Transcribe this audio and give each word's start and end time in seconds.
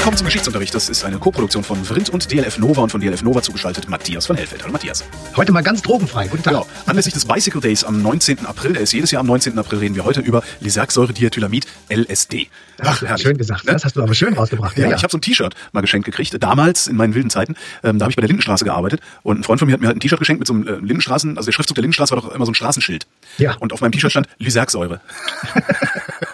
Willkommen 0.00 0.16
zum 0.16 0.24
Geschichtsunterricht. 0.24 0.74
Das 0.74 0.88
ist 0.88 1.04
eine 1.04 1.18
Koproduktion 1.18 1.62
von 1.62 1.84
Vrindt 1.84 2.08
und 2.08 2.32
DLF 2.32 2.56
Nova 2.56 2.80
und 2.80 2.90
von 2.90 3.02
DLF 3.02 3.22
Nova 3.22 3.42
zugeschaltet 3.42 3.90
Matthias 3.90 4.24
von 4.24 4.34
Hellfeld. 4.34 4.62
Hallo 4.62 4.72
Matthias. 4.72 5.04
Heute 5.36 5.52
mal 5.52 5.62
ganz 5.62 5.82
drogenfrei. 5.82 6.26
Guten 6.26 6.42
Tag. 6.42 6.54
Genau. 6.54 6.66
Anlässlich 6.86 7.12
des 7.12 7.26
Bicycle 7.26 7.60
Days 7.60 7.84
am 7.84 8.00
19. 8.00 8.46
April, 8.46 8.72
der 8.72 8.80
ist 8.80 8.94
jedes 8.94 9.10
Jahr 9.10 9.20
am 9.20 9.26
19. 9.26 9.58
April, 9.58 9.78
reden 9.78 9.94
wir 9.96 10.06
heute 10.06 10.22
über 10.22 10.42
Lysergsäure-Diethylamid, 10.62 11.66
LSD. 11.90 12.48
Ach, 12.82 13.02
ja, 13.02 13.18
schön 13.18 13.36
gesagt. 13.36 13.66
Ne? 13.66 13.74
Das 13.74 13.84
hast 13.84 13.94
du 13.94 14.02
aber 14.02 14.14
schön 14.14 14.32
rausgebracht. 14.32 14.78
Ja, 14.78 14.88
ja. 14.88 14.96
ich 14.96 15.02
habe 15.02 15.10
so 15.10 15.18
ein 15.18 15.20
T-Shirt 15.20 15.54
mal 15.72 15.82
geschenkt 15.82 16.06
gekriegt. 16.06 16.34
Damals, 16.42 16.86
in 16.86 16.96
meinen 16.96 17.14
wilden 17.14 17.28
Zeiten, 17.28 17.54
ähm, 17.84 17.98
da 17.98 18.04
habe 18.04 18.10
ich 18.10 18.16
bei 18.16 18.22
der 18.22 18.28
Lindenstraße 18.28 18.64
gearbeitet 18.64 19.02
und 19.22 19.40
ein 19.40 19.44
Freund 19.44 19.58
von 19.58 19.68
mir 19.68 19.74
hat 19.74 19.82
mir 19.82 19.88
halt 19.88 19.98
ein 19.98 20.00
T-Shirt 20.00 20.18
geschenkt 20.18 20.40
mit 20.40 20.46
so 20.48 20.54
einem 20.54 20.66
äh, 20.66 20.76
Lindenstraßen, 20.76 21.36
also 21.36 21.44
der 21.44 21.52
Schriftzug 21.52 21.74
der 21.74 21.82
Lindenstraße 21.82 22.14
war 22.16 22.22
doch 22.22 22.34
immer 22.34 22.46
so 22.46 22.52
ein 22.52 22.54
Straßenschild. 22.54 23.06
Ja. 23.36 23.54
Und 23.60 23.74
auf 23.74 23.82
meinem 23.82 23.92
T-Shirt 23.92 24.12
stand 24.12 24.28
Lysergsäure. 24.38 25.02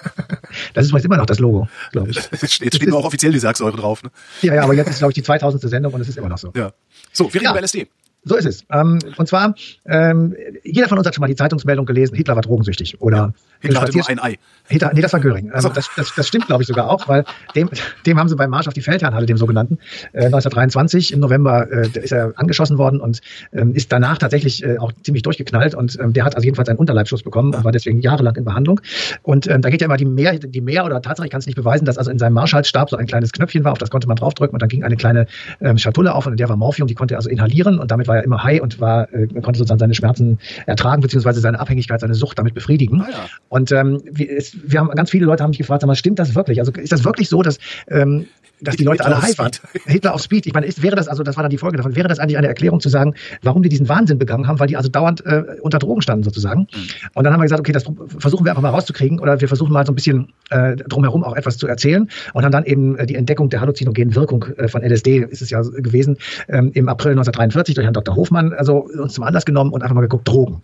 Das 0.74 0.84
ist 0.84 0.90
übrigens 0.90 1.04
immer 1.06 1.16
noch 1.16 1.26
das 1.26 1.38
Logo, 1.38 1.68
glaube 1.92 2.10
ich. 2.10 2.16
Jetzt 2.40 2.54
steht 2.54 2.88
nur 2.88 2.98
auch 2.98 3.04
offiziell 3.04 3.32
Lysergsäure 3.32 3.76
drauf. 3.76 4.02
Ne? 4.02 4.10
Ja, 4.42 4.54
ja, 4.56 4.62
aber 4.62 4.74
jetzt 4.74 4.88
ist, 4.90 4.98
glaube 4.98 5.12
ich, 5.12 5.14
die 5.16 5.22
2000. 5.22 5.62
Sendung 5.68 5.92
und 5.94 6.00
es 6.00 6.08
ist 6.08 6.18
immer 6.18 6.28
noch 6.28 6.38
so. 6.38 6.52
Ja. 6.56 6.72
So, 7.12 7.24
wir 7.26 7.34
reden 7.34 7.44
Ja. 7.44 7.50
über 7.52 7.60
LSD. 7.62 7.88
So 8.28 8.34
ist 8.34 8.44
es. 8.44 8.64
Ähm, 8.72 8.98
und 9.16 9.28
zwar, 9.28 9.54
ähm, 9.84 10.34
jeder 10.64 10.88
von 10.88 10.98
uns 10.98 11.06
hat 11.06 11.14
schon 11.14 11.20
mal 11.22 11.28
die 11.28 11.36
Zeitungsmeldung 11.36 11.86
gelesen, 11.86 12.16
Hitler 12.16 12.34
war 12.34 12.42
drogensüchtig. 12.42 13.00
Oder 13.00 13.34
Hitler 13.66 13.80
nur 13.80 13.88
Spazier- 13.88 14.10
ein 14.10 14.18
Ei. 14.18 14.38
Hitler, 14.68 14.92
nee, 14.94 15.00
das 15.00 15.12
war 15.12 15.20
Göring. 15.20 15.50
Ähm, 15.54 15.60
so. 15.60 15.68
das, 15.68 15.88
das, 15.96 16.12
das 16.14 16.26
stimmt, 16.26 16.46
glaube 16.46 16.62
ich, 16.62 16.66
sogar 16.66 16.90
auch, 16.90 17.06
weil 17.08 17.24
dem, 17.54 17.70
dem 18.04 18.18
haben 18.18 18.28
sie 18.28 18.36
beim 18.36 18.50
Marsch 18.50 18.66
auf 18.66 18.74
die 18.74 18.80
Feldherrnhalle, 18.80 19.26
dem 19.26 19.36
sogenannten, 19.36 19.78
äh, 20.12 20.26
1923 20.26 21.12
im 21.12 21.20
November, 21.20 21.70
äh, 21.70 21.88
ist 21.98 22.12
er 22.12 22.32
angeschossen 22.36 22.78
worden 22.78 23.00
und 23.00 23.20
ähm, 23.52 23.74
ist 23.74 23.92
danach 23.92 24.18
tatsächlich 24.18 24.64
äh, 24.64 24.78
auch 24.78 24.92
ziemlich 25.02 25.22
durchgeknallt 25.22 25.74
und 25.74 25.98
ähm, 26.00 26.12
der 26.12 26.24
hat 26.24 26.34
also 26.34 26.44
jedenfalls 26.44 26.68
einen 26.68 26.78
Unterleibschuss 26.78 27.22
bekommen 27.22 27.54
und 27.54 27.64
war 27.64 27.72
deswegen 27.72 28.00
jahrelang 28.00 28.34
in 28.36 28.44
Behandlung. 28.44 28.80
Und 29.22 29.46
ähm, 29.46 29.62
da 29.62 29.70
geht 29.70 29.80
ja 29.80 29.86
immer 29.86 29.96
die 29.96 30.04
Mehr, 30.04 30.38
die 30.38 30.60
Mehr 30.60 30.84
oder 30.84 31.00
Tatsache, 31.00 31.26
ich 31.26 31.30
kann 31.30 31.40
es 31.40 31.46
nicht 31.46 31.56
beweisen, 31.56 31.84
dass 31.84 31.98
also 31.98 32.10
in 32.10 32.18
seinem 32.18 32.34
Marschhalsstab 32.34 32.90
so 32.90 32.96
ein 32.96 33.06
kleines 33.06 33.32
Knöpfchen 33.32 33.64
war, 33.64 33.72
auf 33.72 33.78
das 33.78 33.90
konnte 33.90 34.08
man 34.08 34.16
draufdrücken 34.16 34.54
und 34.54 34.62
dann 34.62 34.68
ging 34.68 34.82
eine 34.82 34.96
kleine 34.96 35.26
ähm, 35.60 35.78
Schatulle 35.78 36.14
auf 36.14 36.26
und 36.26 36.32
in 36.32 36.36
der 36.38 36.48
war 36.48 36.56
Morphium, 36.56 36.88
die 36.88 36.94
konnte 36.94 37.14
er 37.14 37.18
also 37.18 37.30
inhalieren 37.30 37.78
und 37.78 37.90
damit 37.90 38.08
war 38.08 38.16
er 38.16 38.24
immer 38.24 38.42
high 38.42 38.60
und 38.60 38.80
war, 38.80 39.12
äh, 39.12 39.26
konnte 39.26 39.58
sozusagen 39.58 39.78
seine 39.78 39.94
Schmerzen 39.94 40.38
ertragen, 40.66 41.02
beziehungsweise 41.02 41.40
seine 41.40 41.60
Abhängigkeit, 41.60 42.00
seine 42.00 42.14
Sucht 42.14 42.38
damit 42.38 42.54
befriedigen. 42.54 43.00
Ah, 43.02 43.10
ja. 43.10 43.26
Und 43.56 43.72
ähm, 43.72 44.02
wir, 44.04 44.36
es, 44.36 44.54
wir 44.70 44.80
haben 44.80 44.90
ganz 44.90 45.10
viele 45.10 45.24
Leute 45.24 45.42
haben 45.42 45.48
mich 45.48 45.58
gefragt, 45.58 45.80
sag 45.80 45.86
mal, 45.86 45.94
stimmt 45.94 46.18
das 46.18 46.34
wirklich? 46.34 46.60
Also 46.60 46.72
ist 46.72 46.92
das 46.92 47.06
wirklich 47.06 47.30
so, 47.30 47.40
dass 47.40 47.58
ähm, 47.88 48.26
dass 48.60 48.76
die 48.76 48.84
Leute 48.84 49.02
Hitler 49.02 49.16
alle 49.16 49.26
high 49.26 49.38
waren? 49.38 49.50
Hitler 49.86 50.14
auf 50.14 50.22
Speed. 50.22 50.46
Ich 50.46 50.54
meine, 50.54 50.66
ist, 50.66 50.82
wäre 50.82 50.96
das 50.96 51.08
also, 51.08 51.22
das 51.22 51.36
war 51.36 51.42
dann 51.42 51.50
die 51.50 51.58
Folge 51.58 51.76
davon, 51.76 51.96
wäre 51.96 52.08
das 52.08 52.18
eigentlich 52.18 52.38
eine 52.38 52.48
Erklärung 52.48 52.80
zu 52.80 52.88
sagen, 52.88 53.14
warum 53.42 53.62
die 53.62 53.68
diesen 53.68 53.88
Wahnsinn 53.88 54.18
begangen 54.18 54.46
haben, 54.46 54.60
weil 54.60 54.66
die 54.66 54.76
also 54.76 54.88
dauernd 54.88 55.24
äh, 55.24 55.42
unter 55.60 55.78
Drogen 55.78 56.02
standen 56.02 56.22
sozusagen. 56.22 56.60
Mhm. 56.60 56.88
Und 57.14 57.24
dann 57.24 57.32
haben 57.32 57.40
wir 57.40 57.44
gesagt, 57.44 57.60
okay, 57.60 57.72
das 57.72 57.84
versuchen 58.18 58.44
wir 58.44 58.52
einfach 58.52 58.62
mal 58.62 58.70
rauszukriegen 58.70 59.20
oder 59.20 59.40
wir 59.40 59.48
versuchen 59.48 59.72
mal 59.72 59.86
so 59.86 59.92
ein 59.92 59.94
bisschen 59.94 60.32
äh, 60.50 60.76
drumherum 60.76 61.24
auch 61.24 61.34
etwas 61.34 61.56
zu 61.56 61.66
erzählen 61.66 62.10
und 62.34 62.44
haben 62.44 62.52
dann 62.52 62.64
eben 62.64 62.96
äh, 62.96 63.06
die 63.06 63.14
Entdeckung 63.14 63.48
der 63.48 63.60
halluzinogenen 63.60 64.14
Wirkung 64.14 64.44
äh, 64.56 64.68
von 64.68 64.82
LSD 64.82 65.18
ist 65.18 65.42
es 65.42 65.50
ja 65.50 65.60
gewesen 65.62 66.16
ähm, 66.48 66.70
im 66.74 66.88
April 66.88 67.12
1943 67.12 67.74
durch 67.74 67.84
Herrn 67.84 67.94
Dr. 67.94 68.16
Hofmann 68.16 68.52
also 68.52 68.84
uns 68.84 69.14
zum 69.14 69.24
Anlass 69.24 69.44
genommen 69.44 69.72
und 69.72 69.82
einfach 69.82 69.94
mal 69.94 70.02
geguckt, 70.02 70.28
Drogen. 70.28 70.62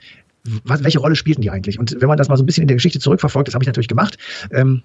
Was, 0.64 0.82
welche 0.82 0.98
Rolle 0.98 1.14
spielten 1.14 1.42
die 1.42 1.50
eigentlich? 1.50 1.78
Und 1.78 1.96
wenn 2.00 2.08
man 2.08 2.18
das 2.18 2.28
mal 2.28 2.36
so 2.36 2.42
ein 2.42 2.46
bisschen 2.46 2.62
in 2.62 2.68
der 2.68 2.76
Geschichte 2.76 2.98
zurückverfolgt, 2.98 3.48
das 3.48 3.54
habe 3.54 3.62
ich 3.64 3.68
natürlich 3.68 3.88
gemacht, 3.88 4.18
ähm, 4.50 4.82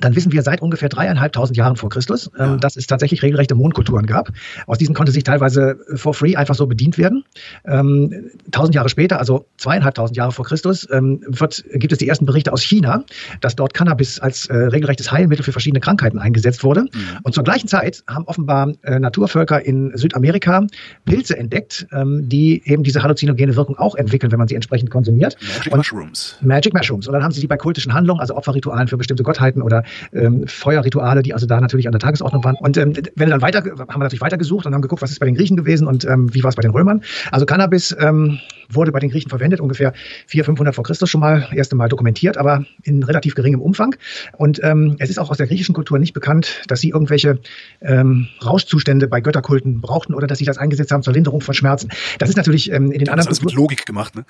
dann 0.00 0.14
wissen 0.14 0.32
wir 0.32 0.42
seit 0.42 0.60
ungefähr 0.60 0.88
dreieinhalbtausend 0.88 1.56
Jahren 1.56 1.76
vor 1.76 1.88
Christus, 1.88 2.30
ähm, 2.38 2.60
dass 2.60 2.76
es 2.76 2.86
tatsächlich 2.86 3.22
regelrechte 3.22 3.54
Mondkulturen 3.54 4.06
gab. 4.06 4.30
Aus 4.66 4.78
diesen 4.78 4.94
konnte 4.94 5.12
sich 5.12 5.24
teilweise 5.24 5.78
for 5.94 6.14
free 6.14 6.36
einfach 6.36 6.54
so 6.54 6.66
bedient 6.66 6.98
werden. 6.98 7.24
Ähm, 7.64 8.30
tausend 8.50 8.74
Jahre 8.74 8.88
später, 8.88 9.18
also 9.18 9.46
zweieinhalbtausend 9.56 10.16
Jahre 10.16 10.32
vor 10.32 10.44
Christus, 10.44 10.86
ähm, 10.92 11.20
wird, 11.26 11.64
gibt 11.72 11.92
es 11.92 11.98
die 11.98 12.08
ersten 12.08 12.26
Berichte 12.26 12.52
aus 12.52 12.62
China, 12.62 13.04
dass 13.40 13.56
dort 13.56 13.74
Cannabis 13.74 14.20
als 14.20 14.46
äh, 14.46 14.56
regelrechtes 14.56 15.10
Heilmittel 15.12 15.44
für 15.44 15.52
verschiedene 15.52 15.80
Krankheiten 15.80 16.18
eingesetzt 16.18 16.62
wurde. 16.62 16.84
Und 17.22 17.34
zur 17.34 17.44
gleichen 17.44 17.68
Zeit 17.68 18.04
haben 18.06 18.24
offenbar 18.26 18.72
äh, 18.82 18.98
Naturvölker 18.98 19.64
in 19.64 19.96
Südamerika 19.96 20.66
Pilze 21.04 21.36
entdeckt, 21.36 21.86
ähm, 21.92 22.28
die 22.28 22.62
eben 22.64 22.82
diese 22.82 23.02
halluzinogene 23.02 23.56
Wirkung 23.56 23.78
auch 23.78 23.94
entwickeln, 23.94 24.30
wenn 24.32 24.38
man 24.38 24.48
sie 24.48 24.54
entsprechend 24.54 24.90
konsumiert. 24.90 25.36
Magic 25.40 25.72
Und- 25.72 25.78
Mushrooms. 25.78 26.36
Magic 26.42 26.74
Mushrooms. 26.74 27.06
Und 27.06 27.12
dann 27.14 27.22
haben 27.22 27.32
sie 27.32 27.40
die 27.40 27.46
bei 27.46 27.56
kultischen 27.56 27.94
Handlungen, 27.94 28.20
also 28.20 28.36
Opferritualen 28.36 28.88
für 28.88 28.96
bestimmte 28.96 29.22
Gottheiten 29.22 29.62
oder 29.62 29.84
ähm, 30.12 30.46
Feuerrituale, 30.46 31.22
die 31.22 31.34
also 31.34 31.46
da 31.46 31.60
natürlich 31.60 31.86
an 31.86 31.92
der 31.92 32.00
Tagesordnung 32.00 32.44
waren. 32.44 32.56
Und 32.56 32.76
ähm, 32.76 32.94
wenn 33.14 33.28
wir 33.28 33.38
dann 33.38 33.42
weiter, 33.42 33.58
haben 33.60 33.88
wir 33.88 33.98
natürlich 33.98 34.20
weitergesucht 34.20 34.66
und 34.66 34.74
haben 34.74 34.82
geguckt, 34.82 35.02
was 35.02 35.10
ist 35.10 35.20
bei 35.20 35.26
den 35.26 35.34
Griechen 35.34 35.56
gewesen 35.56 35.86
und 35.86 36.04
ähm, 36.04 36.32
wie 36.34 36.42
war 36.42 36.50
es 36.50 36.56
bei 36.56 36.62
den 36.62 36.72
Römern. 36.72 37.02
Also 37.30 37.46
Cannabis 37.46 37.96
ähm, 37.98 38.38
wurde 38.68 38.92
bei 38.92 38.98
den 38.98 39.10
Griechen 39.10 39.30
verwendet, 39.30 39.60
ungefähr 39.60 39.92
400, 40.26 40.46
500 40.46 40.74
vor 40.74 40.84
Christus 40.84 41.10
schon 41.10 41.20
mal, 41.20 41.48
erste 41.54 41.76
Mal 41.76 41.88
dokumentiert, 41.88 42.36
aber 42.36 42.64
in 42.82 43.02
relativ 43.02 43.34
geringem 43.34 43.60
Umfang. 43.60 43.96
Und 44.36 44.60
ähm, 44.62 44.96
es 44.98 45.10
ist 45.10 45.18
auch 45.18 45.30
aus 45.30 45.36
der 45.36 45.46
griechischen 45.46 45.74
Kultur 45.74 45.98
nicht 45.98 46.12
bekannt, 46.12 46.62
dass 46.68 46.80
sie 46.80 46.90
irgendwelche 46.90 47.38
ähm, 47.80 48.28
Rauschzustände 48.44 49.08
bei 49.08 49.20
Götterkulten 49.20 49.80
brauchten 49.80 50.14
oder 50.14 50.26
dass 50.26 50.38
sie 50.38 50.44
das 50.44 50.58
eingesetzt 50.58 50.90
haben 50.92 51.02
zur 51.02 51.12
Linderung 51.12 51.40
von 51.40 51.54
Schmerzen. 51.54 51.90
Das 52.18 52.28
ist 52.28 52.36
natürlich 52.36 52.70
ähm, 52.70 52.92
in 52.92 52.98
den 52.98 53.06
Das 53.06 53.12
anderen 53.12 53.28
alles 53.28 53.40
mit 53.40 53.48
Kulturen. 53.48 53.62
Logik 53.62 53.86
gemacht, 53.86 54.14
ne? 54.14 54.24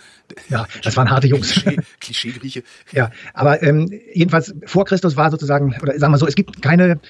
Ja, 0.48 0.66
das 0.82 0.96
waren 0.96 1.10
harte 1.10 1.26
Jungs. 1.26 1.52
Klischee, 1.52 1.80
Klischee-Grieche. 2.00 2.62
Ja, 2.92 3.10
aber 3.34 3.62
ähm, 3.62 3.90
jedenfalls 4.12 4.54
vor 4.64 4.84
Christus 4.84 5.16
war 5.16 5.30
sozusagen, 5.30 5.74
oder 5.82 5.98
sagen 5.98 6.12
wir 6.12 6.18
so, 6.18 6.26
es 6.26 6.34
gibt 6.34 6.62
keine, 6.62 7.00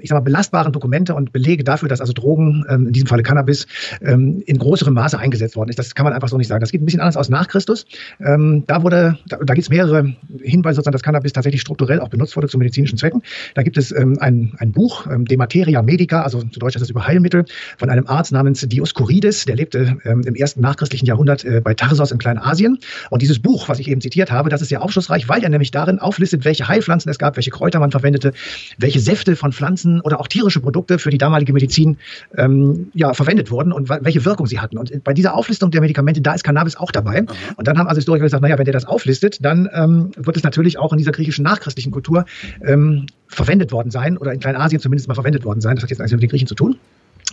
ich 0.00 0.08
sag 0.08 0.16
mal, 0.16 0.20
belastbaren 0.20 0.72
Dokumente 0.72 1.14
und 1.14 1.32
Belege 1.32 1.64
dafür, 1.64 1.88
dass 1.88 2.00
also 2.00 2.12
Drogen, 2.12 2.64
ähm, 2.68 2.86
in 2.88 2.92
diesem 2.92 3.06
Falle 3.06 3.22
Cannabis, 3.22 3.66
ähm, 4.02 4.42
in 4.46 4.58
größerem 4.58 4.94
Maße 4.94 5.18
eingesetzt 5.18 5.56
worden 5.56 5.70
ist. 5.70 5.78
Das 5.78 5.94
kann 5.94 6.04
man 6.04 6.12
einfach 6.12 6.28
so 6.28 6.36
nicht 6.36 6.48
sagen. 6.48 6.60
Das 6.60 6.69
geht 6.70 6.82
ein 6.82 6.84
bisschen 6.84 7.00
anders 7.00 7.16
aus 7.16 7.28
nach 7.28 7.48
Christus. 7.48 7.86
Ähm, 8.20 8.64
da 8.66 8.82
wurde, 8.82 9.18
da, 9.26 9.38
da 9.38 9.54
gibt 9.54 9.64
es 9.64 9.70
mehrere 9.70 10.14
Hinweise, 10.42 10.76
sozusagen, 10.76 10.92
dass 10.92 11.02
Cannabis 11.02 11.32
tatsächlich 11.32 11.60
strukturell 11.60 12.00
auch 12.00 12.08
benutzt 12.08 12.36
wurde 12.36 12.48
zu 12.48 12.58
medizinischen 12.58 12.98
Zwecken. 12.98 13.22
Da 13.54 13.62
gibt 13.62 13.76
es 13.76 13.92
ähm, 13.92 14.18
ein, 14.20 14.54
ein 14.58 14.72
Buch, 14.72 15.06
ähm, 15.06 15.24
De 15.24 15.36
Materia 15.36 15.82
Medica, 15.82 16.22
also 16.22 16.42
zu 16.42 16.58
Deutsch 16.58 16.76
ist 16.76 16.82
das 16.82 16.90
über 16.90 17.06
Heilmittel, 17.06 17.44
von 17.78 17.90
einem 17.90 18.06
Arzt 18.06 18.32
namens 18.32 18.60
Dioskurides, 18.60 19.44
der 19.44 19.56
lebte 19.56 19.98
ähm, 20.04 20.22
im 20.24 20.34
ersten 20.34 20.60
nachchristlichen 20.60 21.06
Jahrhundert 21.06 21.44
äh, 21.44 21.60
bei 21.60 21.74
Tarsos 21.74 22.12
in 22.12 22.18
Kleinasien. 22.18 22.78
Und 23.10 23.22
dieses 23.22 23.38
Buch, 23.40 23.68
was 23.68 23.78
ich 23.78 23.88
eben 23.88 24.00
zitiert 24.00 24.30
habe, 24.30 24.50
das 24.50 24.62
ist 24.62 24.68
sehr 24.68 24.82
aufschlussreich, 24.82 25.28
weil 25.28 25.42
er 25.42 25.48
nämlich 25.48 25.70
darin 25.70 25.98
auflistet, 25.98 26.44
welche 26.44 26.68
Heilpflanzen 26.68 27.10
es 27.10 27.18
gab, 27.18 27.36
welche 27.36 27.50
Kräuter 27.50 27.80
man 27.80 27.90
verwendete, 27.90 28.32
welche 28.78 29.00
Säfte 29.00 29.36
von 29.36 29.52
Pflanzen 29.52 30.00
oder 30.00 30.20
auch 30.20 30.28
tierische 30.28 30.60
Produkte 30.60 30.98
für 30.98 31.10
die 31.10 31.18
damalige 31.18 31.52
Medizin 31.52 31.98
ähm, 32.36 32.90
ja, 32.94 33.14
verwendet 33.14 33.50
wurden 33.50 33.72
und 33.72 33.88
welche 33.88 34.24
Wirkung 34.24 34.46
sie 34.46 34.60
hatten. 34.60 34.78
Und 34.78 35.04
bei 35.04 35.12
dieser 35.12 35.34
Auflistung 35.34 35.70
der 35.70 35.80
Medikamente, 35.80 36.20
da 36.20 36.34
ist 36.34 36.44
Cannabis 36.44 36.59
auch 36.76 36.90
dabei. 36.90 37.24
Und 37.56 37.68
dann 37.68 37.78
haben 37.78 37.86
also 37.86 37.98
Historiker 37.98 38.24
gesagt, 38.24 38.42
naja, 38.42 38.58
wenn 38.58 38.64
der 38.64 38.72
das 38.72 38.84
auflistet, 38.84 39.44
dann 39.44 39.68
ähm, 39.72 40.10
wird 40.16 40.36
es 40.36 40.42
natürlich 40.42 40.78
auch 40.78 40.92
in 40.92 40.98
dieser 40.98 41.12
griechischen 41.12 41.42
nachchristlichen 41.44 41.92
Kultur 41.92 42.24
ähm, 42.64 43.06
verwendet 43.28 43.72
worden 43.72 43.90
sein 43.90 44.16
oder 44.16 44.32
in 44.32 44.40
Kleinasien 44.40 44.80
zumindest 44.80 45.08
mal 45.08 45.14
verwendet 45.14 45.44
worden 45.44 45.60
sein. 45.60 45.76
Das 45.76 45.82
hat 45.82 45.90
jetzt 45.90 45.98
nichts 45.98 46.12
mit 46.12 46.22
den 46.22 46.30
Griechen 46.30 46.48
zu 46.48 46.54
tun. 46.54 46.76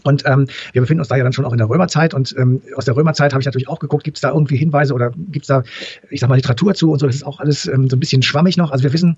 Und 0.04 0.24
ähm, 0.26 0.48
wir 0.74 0.82
befinden 0.82 1.02
uns 1.02 1.10
da 1.10 1.16
ja 1.16 1.24
dann 1.24 1.34
schon 1.34 1.46
auch 1.46 1.52
in 1.52 1.58
der 1.58 1.70
Römerzeit. 1.70 2.14
Und 2.14 2.36
ähm, 2.38 2.62
aus 2.76 2.86
der 2.86 2.96
Römerzeit 2.96 3.34
habe 3.34 3.42
ich 3.42 3.46
natürlich 3.46 3.68
auch 3.68 3.80
geguckt, 3.80 4.04
gibt 4.04 4.18
es 4.18 4.22
da 4.22 4.30
irgendwie 4.30 4.58
Hinweise 4.58 4.94
oder 4.94 5.12
gibt 5.12 5.44
es 5.44 5.48
da, 5.48 5.64
ich 6.10 6.20
sag 6.20 6.30
mal, 6.30 6.36
Literatur 6.36 6.74
zu 6.76 6.92
und 6.92 7.00
so. 7.00 7.08
Das 7.08 7.16
ist 7.16 7.26
auch 7.26 7.40
alles 7.40 7.68
ähm, 7.68 7.90
so 7.90 7.98
ein 7.98 8.00
bisschen 8.00 8.22
schwammig 8.22 8.58
noch. 8.58 8.72
Also 8.72 8.84
wir 8.84 8.94
wissen 8.94 9.18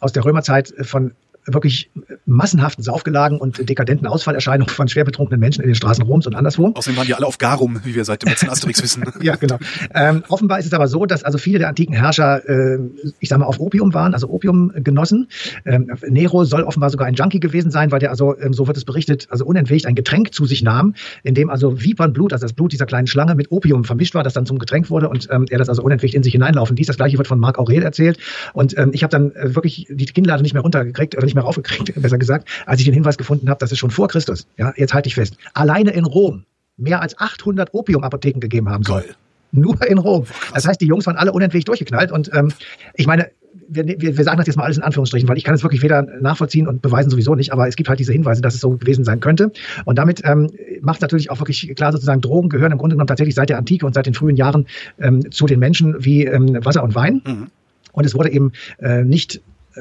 aus 0.00 0.12
der 0.12 0.24
Römerzeit 0.24 0.72
äh, 0.72 0.84
von 0.84 1.12
wirklich 1.52 1.90
massenhaften 2.26 2.84
Saufgelagen 2.84 3.38
und 3.38 3.68
dekadenten 3.68 4.06
Ausfallerscheinungen 4.06 4.72
von 4.72 4.88
schwer 4.88 5.04
betrunkenen 5.04 5.40
Menschen 5.40 5.62
in 5.62 5.68
den 5.68 5.74
Straßen 5.74 6.04
Roms 6.04 6.26
und 6.26 6.34
anderswo. 6.34 6.72
Außerdem 6.74 6.96
waren 6.96 7.06
die 7.06 7.14
alle 7.14 7.26
auf 7.26 7.38
Garum, 7.38 7.80
wie 7.84 7.94
wir 7.94 8.04
seit 8.04 8.22
dem 8.22 8.28
letzten 8.28 8.48
Asterix 8.48 8.82
wissen. 8.82 9.04
Ja, 9.20 9.34
genau. 9.34 9.58
Ähm, 9.94 10.22
offenbar 10.28 10.60
ist 10.60 10.66
es 10.66 10.72
aber 10.72 10.86
so, 10.86 11.04
dass 11.04 11.24
also 11.24 11.38
viele 11.38 11.58
der 11.58 11.68
antiken 11.68 11.94
Herrscher, 11.94 12.48
äh, 12.48 12.78
ich 13.18 13.28
sag 13.28 13.38
mal, 13.38 13.46
auf 13.46 13.58
Opium 13.58 13.92
waren, 13.92 14.14
also 14.14 14.28
Opium 14.28 14.72
genossen. 14.76 15.28
Ähm, 15.64 15.90
Nero 16.08 16.44
soll 16.44 16.62
offenbar 16.62 16.90
sogar 16.90 17.08
ein 17.08 17.14
Junkie 17.14 17.40
gewesen 17.40 17.70
sein, 17.70 17.90
weil 17.90 17.98
der 17.98 18.10
also, 18.10 18.38
ähm, 18.38 18.52
so 18.52 18.66
wird 18.68 18.76
es 18.76 18.84
berichtet, 18.84 19.26
also 19.30 19.44
unentwegt 19.44 19.86
ein 19.86 19.96
Getränk 19.96 20.32
zu 20.32 20.46
sich 20.46 20.62
nahm, 20.62 20.94
in 21.24 21.34
dem 21.34 21.50
also 21.50 21.80
Vipernblut, 21.80 22.32
also 22.32 22.44
das 22.44 22.52
Blut 22.52 22.72
dieser 22.72 22.86
kleinen 22.86 23.06
Schlange 23.06 23.34
mit 23.34 23.50
Opium 23.50 23.84
vermischt 23.84 24.14
war, 24.14 24.22
das 24.22 24.34
dann 24.34 24.46
zum 24.46 24.58
Getränk 24.58 24.88
wurde 24.88 25.08
und 25.08 25.28
ähm, 25.30 25.46
er 25.50 25.58
das 25.58 25.68
also 25.68 25.82
unentwegt 25.82 26.14
in 26.14 26.22
sich 26.22 26.32
hineinlaufen 26.32 26.76
ließ. 26.76 26.86
Das 26.86 26.96
gleiche 26.96 27.18
wird 27.18 27.26
von 27.28 27.40
Marc 27.40 27.58
Aurel 27.58 27.82
erzählt. 27.82 28.18
Und 28.52 28.76
ähm, 28.78 28.90
ich 28.92 29.02
habe 29.02 29.10
dann 29.10 29.32
äh, 29.32 29.54
wirklich 29.54 29.86
die 29.90 30.06
Kinnlade 30.06 30.42
nicht 30.42 30.54
mehr 30.54 30.62
runtergekriegt, 30.62 31.16
oder 31.16 31.24
nicht 31.24 31.34
mehr 31.38 31.44
raufgekriegt, 31.44 32.00
besser 32.00 32.18
gesagt, 32.18 32.48
als 32.66 32.80
ich 32.80 32.84
den 32.84 32.94
Hinweis 32.94 33.16
gefunden 33.16 33.48
habe, 33.48 33.58
dass 33.58 33.72
es 33.72 33.78
schon 33.78 33.90
vor 33.90 34.08
Christus, 34.08 34.46
ja, 34.56 34.72
jetzt 34.76 34.94
halte 34.94 35.08
ich 35.08 35.14
fest, 35.14 35.36
alleine 35.54 35.90
in 35.90 36.04
Rom 36.04 36.44
mehr 36.76 37.02
als 37.02 37.18
800 37.18 37.74
Opiumapotheken 37.74 38.40
gegeben 38.40 38.68
haben 38.68 38.84
soll. 38.84 39.04
Nur 39.50 39.86
in 39.86 39.98
Rom. 39.98 40.26
Das 40.54 40.66
heißt, 40.66 40.80
die 40.80 40.86
Jungs 40.86 41.06
waren 41.06 41.16
alle 41.16 41.32
unentwegt 41.32 41.68
durchgeknallt. 41.68 42.12
Und 42.12 42.30
ähm, 42.34 42.52
ich 42.94 43.06
meine, 43.06 43.30
wir, 43.68 43.86
wir, 43.86 44.16
wir 44.16 44.24
sagen 44.24 44.38
das 44.38 44.46
jetzt 44.46 44.56
mal 44.56 44.64
alles 44.64 44.76
in 44.76 44.82
Anführungsstrichen, 44.82 45.28
weil 45.28 45.36
ich 45.36 45.44
kann 45.44 45.54
es 45.54 45.62
wirklich 45.62 45.82
weder 45.82 46.02
nachvollziehen 46.02 46.68
und 46.68 46.82
beweisen 46.82 47.10
sowieso 47.10 47.34
nicht, 47.34 47.52
aber 47.52 47.68
es 47.68 47.76
gibt 47.76 47.88
halt 47.88 47.98
diese 47.98 48.12
Hinweise, 48.12 48.42
dass 48.42 48.54
es 48.54 48.60
so 48.60 48.70
gewesen 48.70 49.04
sein 49.04 49.20
könnte. 49.20 49.52
Und 49.84 49.98
damit 49.98 50.22
ähm, 50.24 50.50
macht 50.80 51.00
natürlich 51.00 51.30
auch 51.30 51.40
wirklich 51.40 51.74
klar 51.76 51.92
sozusagen, 51.92 52.20
Drogen 52.20 52.48
gehören 52.48 52.72
im 52.72 52.78
Grunde 52.78 52.94
genommen 52.94 53.08
tatsächlich 53.08 53.34
seit 53.34 53.48
der 53.48 53.58
Antike 53.58 53.86
und 53.86 53.94
seit 53.94 54.06
den 54.06 54.14
frühen 54.14 54.36
Jahren 54.36 54.66
ähm, 55.00 55.30
zu 55.30 55.46
den 55.46 55.58
Menschen 55.58 56.04
wie 56.04 56.24
ähm, 56.24 56.58
Wasser 56.64 56.82
und 56.82 56.94
Wein. 56.94 57.22
Mhm. 57.26 57.46
Und 57.92 58.04
es 58.04 58.14
wurde 58.14 58.30
eben 58.30 58.52
äh, 58.80 59.02
nicht, 59.02 59.40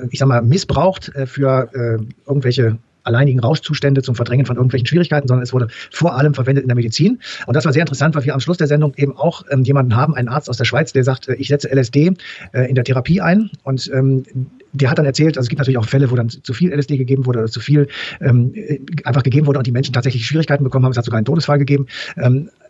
ich 0.10 0.19
sag 0.19 0.28
mal, 0.28 0.42
missbraucht 0.42 1.13
äh, 1.16 1.25
für 1.25 1.69
äh, 1.74 2.04
irgendwelche 2.28 2.78
alleinigen 3.07 3.39
Rauschzustände 3.39 4.01
zum 4.01 4.16
Verdrängen 4.16 4.45
von 4.45 4.57
irgendwelchen 4.57 4.86
Schwierigkeiten, 4.86 5.28
sondern 5.28 5.44
es 5.44 5.54
wurde 5.54 5.69
vor 5.92 6.18
allem 6.18 6.34
verwendet 6.34 6.63
in 6.63 6.68
der 6.68 6.75
Medizin. 6.75 7.19
Und 7.48 7.56
das 7.56 7.66
war 7.66 7.74
sehr 7.74 7.81
interessant, 7.81 8.16
weil 8.16 8.25
wir 8.25 8.34
am 8.34 8.42
Schluss 8.42 8.57
der 8.57 8.68
Sendung 8.68 8.94
eben 8.98 9.16
auch 9.16 9.44
ähm, 9.50 9.63
jemanden 9.63 9.95
haben, 9.95 10.13
einen 10.13 10.28
Arzt 10.28 10.50
aus 10.50 10.57
der 10.57 10.66
Schweiz, 10.66 10.94
der 10.94 11.04
sagt, 11.04 11.30
äh, 11.30 11.36
ich 11.36 11.48
setze 11.48 11.74
LSD 11.74 12.13
äh, 12.51 12.69
in 12.69 12.75
der 12.75 12.84
Therapie 12.84 13.22
ein 13.22 13.50
und 13.63 13.89
ähm, 13.94 14.24
der 14.74 14.92
hat 14.92 14.98
dann 14.98 15.06
erzählt, 15.06 15.38
also 15.38 15.45
es 15.45 15.50
gibt 15.50 15.60
natürlich 15.60 15.78
auch 15.78 15.88
Fälle, 15.88 16.12
wo 16.12 16.16
dann 16.16 16.30
zu 16.30 16.54
viel 16.54 16.72
LSD 16.72 16.98
gegeben 16.98 17.25
wurde 17.25 17.40
oder 17.40 17.48
zu 17.48 17.62
viel 17.62 17.88
ähm, 18.19 18.54
einfach 19.06 19.24
gegeben 19.24 19.48
wurde 19.48 19.60
und 19.60 19.66
die 19.66 19.72
Menschen 19.72 19.94
tatsächlich 19.94 20.25
Schwierigkeiten 20.25 20.63
bekommen 20.63 20.83
haben. 20.86 20.92
Es 20.92 20.98
hat 20.98 21.06
sogar 21.06 21.18
einen 21.18 21.25
Todesfall 21.25 21.57
gegeben. 21.57 21.88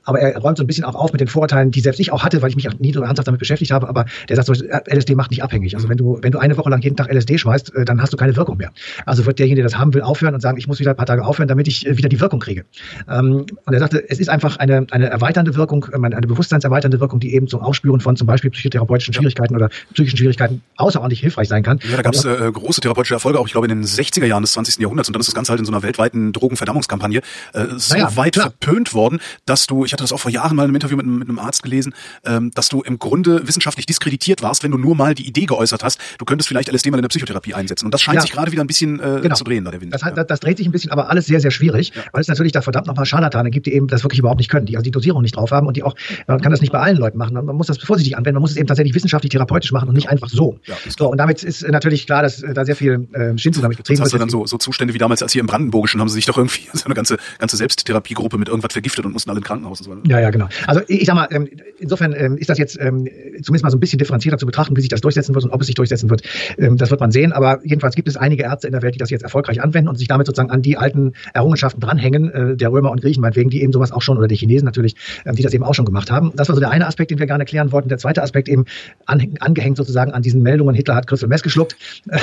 Ähm, 0.07 0.17
aber 0.17 0.19
er 0.19 0.39
räumt 0.39 0.57
so 0.57 0.63
ein 0.63 0.67
bisschen 0.67 0.83
auch 0.83 0.95
auf 0.95 1.11
mit 1.11 1.21
den 1.21 1.27
Vorurteilen, 1.27 1.71
die 1.71 1.81
selbst 1.81 1.99
ich 1.99 2.11
auch 2.11 2.23
hatte, 2.23 2.41
weil 2.41 2.49
ich 2.49 2.55
mich 2.55 2.67
auch 2.69 2.79
nie 2.79 2.93
so 2.93 3.01
ernsthaft 3.01 3.27
damit 3.27 3.39
beschäftigt 3.39 3.71
habe. 3.71 3.89
Aber 3.89 4.05
der 4.29 4.35
sagt 4.35 4.47
so, 4.47 4.53
LSD 4.53 5.15
macht 5.15 5.31
nicht 5.31 5.43
abhängig. 5.43 5.75
Also 5.75 5.89
wenn 5.89 5.97
du, 5.97 6.19
wenn 6.21 6.31
du 6.31 6.39
eine 6.39 6.57
Woche 6.57 6.69
lang 6.69 6.81
jeden 6.81 6.95
Tag 6.95 7.11
LSD 7.11 7.37
schmeißt, 7.37 7.75
äh, 7.75 7.85
dann 7.85 8.01
hast 8.01 8.13
du 8.13 8.17
keine 8.17 8.35
Wirkung 8.35 8.57
mehr. 8.57 8.71
Also 9.05 9.25
wird 9.25 9.39
derjenige, 9.39 9.61
der 9.61 9.69
das 9.69 9.79
haben 9.79 9.93
will, 9.93 10.01
aufhören 10.01 10.33
und 10.33 10.41
sagen, 10.41 10.57
ich 10.57 10.67
muss 10.67 10.79
wieder 10.79 10.91
ein 10.91 10.97
paar 10.97 11.05
Tage 11.05 11.25
aufhören, 11.25 11.47
damit 11.47 11.67
ich 11.67 11.85
äh, 11.85 11.97
wieder 11.97 12.09
die 12.09 12.19
Wirkung 12.19 12.39
kriege. 12.39 12.65
Ähm, 13.09 13.45
und 13.65 13.73
er 13.73 13.79
sagte, 13.79 14.09
es 14.09 14.19
ist 14.19 14.29
einfach 14.29 14.57
eine, 14.57 14.87
eine 14.91 15.09
erweiternde 15.09 15.55
Wirkung, 15.55 15.85
äh, 15.91 15.95
eine 15.95 16.27
bewusstseinserweiternde 16.27 16.99
Wirkung, 16.99 17.19
die 17.19 17.33
eben 17.33 17.47
zum 17.47 17.61
Aufspüren 17.61 17.99
von 17.99 18.15
zum 18.15 18.27
Beispiel 18.27 18.49
psychotherapeutischen 18.51 19.13
Schwierigkeiten 19.13 19.55
oder 19.55 19.69
psychischen 19.93 20.17
Schwierigkeiten 20.17 20.61
außerordentlich 20.77 21.19
hilfreich 21.19 21.47
sein 21.47 21.63
kann. 21.63 21.79
Ja, 21.89 21.97
da 21.97 22.01
gab 22.01 22.13
es 22.13 22.25
äh, 22.25 22.51
große 22.51 22.81
therapeutische 22.81 23.13
Erfolge, 23.13 23.39
auch 23.39 23.45
ich 23.45 23.51
glaube 23.51 23.67
in 23.67 23.81
den 23.81 23.83
60er 23.83 24.25
Jahren 24.25 24.43
des 24.43 24.53
20. 24.53 24.79
Jahrhunderts. 24.79 25.09
Und 25.09 25.15
dann 25.15 25.21
ist 25.21 25.27
das 25.27 25.35
Ganze 25.35 25.51
halt 25.51 25.59
in 25.59 25.65
so 25.65 25.71
einer 25.71 25.83
weltweiten 25.83 26.33
Drogenverdammungskampagne 26.33 27.21
äh, 27.53 27.65
so 27.77 27.95
naja, 27.95 28.15
weit 28.15 28.33
klar. 28.33 28.51
verpönt 28.59 28.93
worden, 28.93 29.19
dass 29.45 29.67
du, 29.67 29.85
ich 29.85 29.96
hatte 29.97 30.03
das 30.03 30.13
auch 30.13 30.19
vor 30.19 30.31
Jahren 30.31 30.55
mal 30.55 30.63
in 30.63 30.69
einem 30.69 30.75
Interview 30.75 30.97
mit, 30.97 31.05
mit 31.05 31.27
einem 31.27 31.39
Arzt 31.39 31.63
gelesen, 31.63 31.93
ähm, 32.25 32.51
dass 32.53 32.69
du 32.69 32.81
im 32.81 32.99
Grunde 32.99 33.47
wissenschaftlich 33.47 33.85
diskreditiert 33.85 34.41
warst, 34.41 34.63
wenn 34.63 34.71
du 34.71 34.77
nur 34.77 34.95
mal 34.95 35.15
die 35.15 35.27
Idee 35.27 35.45
geäußert 35.45 35.83
hast, 35.83 35.99
du 36.17 36.25
könntest 36.25 36.47
vielleicht 36.47 36.71
LSD 36.71 36.91
mal 36.91 36.97
in 36.97 37.01
der 37.01 37.09
Psychotherapie 37.09 37.53
einsetzen. 37.53 37.85
Und 37.85 37.93
das 37.93 38.01
scheint 38.01 38.15
ja. 38.15 38.21
sich 38.21 38.31
gerade 38.31 38.51
wieder 38.51 38.63
ein 38.63 38.67
bisschen 38.67 38.99
äh, 38.99 39.19
genau. 39.21 39.35
zu 39.35 39.43
drehen, 39.43 39.65
da 39.65 39.71
der 39.71 39.81
Wind. 39.81 39.93
Das, 39.93 40.01
ja. 40.01 40.11
das, 40.11 40.39
dreht 40.39 40.57
sich 40.57 40.67
ein 40.67 40.71
bisschen, 40.71 40.91
aber 40.91 41.09
alles 41.09 41.25
sehr, 41.25 41.39
sehr 41.39 41.51
schwierig, 41.51 41.93
ja. 41.95 42.03
weil 42.11 42.21
es 42.21 42.27
natürlich 42.27 42.51
da 42.51 42.61
verdammt 42.61 42.87
noch 42.87 42.95
mal 42.95 43.05
Scharlatane 43.05 43.49
gibt, 43.49 43.65
die 43.65 43.73
eben 43.73 43.87
das 43.87 44.03
wirklich 44.03 44.19
überhaupt 44.19 44.39
nicht 44.39 44.49
können, 44.49 44.65
die 44.65 44.75
also 44.77 44.83
die 44.83 44.91
Dosierung 44.91 45.21
nicht 45.21 45.35
drauf 45.35 45.51
haben 45.51 45.67
und 45.67 45.77
die 45.77 45.83
auch, 45.83 45.95
man 46.27 46.41
kann 46.41 46.51
das 46.51 46.61
nicht 46.61 46.71
bei 46.71 46.79
allen 46.79 46.97
Leuten 46.97 47.17
machen. 47.17 47.33
Man 47.33 47.55
muss 47.55 47.67
das 47.67 47.77
vorsichtig 47.77 48.17
anwenden, 48.17 48.35
man 48.35 48.41
muss 48.41 48.51
es 48.51 48.57
eben 48.57 48.67
tatsächlich 48.67 48.95
wissenschaftlich 48.95 49.31
therapeutisch 49.31 49.71
machen 49.71 49.89
und 49.89 49.95
nicht 49.95 50.09
einfach 50.09 50.29
so. 50.29 50.59
So 50.97 51.09
und 51.09 51.17
damit 51.17 51.43
ist 51.43 51.67
natürlich 51.67 52.05
klar, 52.05 52.21
dass 52.21 52.43
äh, 52.43 52.53
da 52.53 52.65
sehr 52.65 52.75
viel 52.75 53.07
äh, 53.13 53.37
Schinzel 53.37 53.61
damit 53.61 53.77
getrieben 53.77 53.99
wird. 53.99 54.05
hast 54.05 54.13
du 54.13 54.17
dann 54.17 54.29
so, 54.29 54.45
so 54.45 54.57
Zustände 54.57 54.93
wie 54.93 54.97
damals, 54.97 55.21
als 55.23 55.33
hier 55.33 55.41
im 55.41 55.47
Brandenburgischen 55.47 55.99
haben 55.99 56.09
sie 56.09 56.15
sich 56.15 56.25
doch 56.25 56.37
irgendwie 56.37 56.67
so 56.73 56.85
eine 56.85 56.93
ganze, 56.93 57.17
ganze 57.39 57.57
Selbsttherapiegruppe 57.57 58.37
mit 58.37 58.49
irgendwas 58.49 58.73
vergiftet 58.73 59.05
und 59.05 59.13
mussten 59.13 59.29
alle 59.29 59.39
ins 59.39 59.47
Krankenhaus. 59.47 59.86
So. 59.87 59.97
Ja, 60.05 60.19
ja, 60.19 60.29
genau. 60.29 60.47
Also 60.67 60.81
ich, 60.87 61.05
sag 61.05 61.15
mal, 61.15 61.27
ähm, 61.31 61.47
insofern 61.79 62.13
ähm, 62.13 62.37
ist 62.37 62.49
das 62.49 62.57
jetzt 62.57 62.77
ähm, 62.79 63.07
zumindest 63.41 63.63
mal 63.63 63.69
so 63.71 63.77
ein 63.77 63.79
bisschen 63.79 63.99
differenzierter 63.99 64.37
zu 64.37 64.45
betrachten, 64.45 64.75
wie 64.75 64.81
sich 64.81 64.89
das 64.89 65.01
durchsetzen 65.01 65.33
wird 65.33 65.45
und 65.45 65.51
ob 65.51 65.61
es 65.61 65.67
sich 65.67 65.75
durchsetzen 65.75 66.09
wird. 66.09 66.23
Das 66.57 66.91
wird 66.91 66.99
man 66.99 67.11
sehen. 67.11 67.31
Aber 67.31 67.59
jedenfalls 67.63 67.95
gibt 67.95 68.07
es 68.07 68.17
einige 68.17 68.43
Ärzte 68.43 68.67
in 68.67 68.73
der 68.73 68.81
Welt, 68.81 68.95
die 68.95 68.99
das 68.99 69.09
jetzt 69.09 69.23
erfolgreich 69.23 69.61
anwenden 69.61 69.87
und 69.89 69.97
sich 69.97 70.07
damit 70.07 70.27
sozusagen 70.27 70.51
an 70.51 70.61
die 70.61 70.77
alten 70.77 71.13
Errungenschaften 71.33 71.79
dranhängen, 71.79 72.31
äh, 72.31 72.57
der 72.57 72.71
Römer 72.71 72.91
und 72.91 73.01
Griechen 73.01 73.21
meinetwegen, 73.21 73.49
die 73.49 73.61
eben 73.61 73.71
sowas 73.71 73.91
auch 73.91 74.01
schon, 74.01 74.17
oder 74.17 74.27
die 74.27 74.35
Chinesen 74.35 74.65
natürlich, 74.65 74.95
die 75.25 75.43
das 75.43 75.53
eben 75.53 75.63
auch 75.63 75.73
schon 75.73 75.85
gemacht 75.85 76.11
haben. 76.11 76.31
Das 76.35 76.49
war 76.49 76.55
so 76.55 76.59
der 76.59 76.71
eine 76.71 76.87
Aspekt, 76.87 77.11
den 77.11 77.19
wir 77.19 77.27
gerne 77.27 77.45
klären 77.45 77.71
wollten. 77.71 77.89
Der 77.89 77.97
zweite 77.97 78.23
Aspekt 78.23 78.49
eben 78.49 78.65
angehängt 79.05 79.77
sozusagen 79.77 80.11
an 80.11 80.21
diesen 80.21 80.41
Meldungen, 80.41 80.75
Hitler 80.75 80.95
hat 80.95 81.07
Crystal 81.07 81.29
Mess 81.29 81.43
geschluckt. 81.43 81.75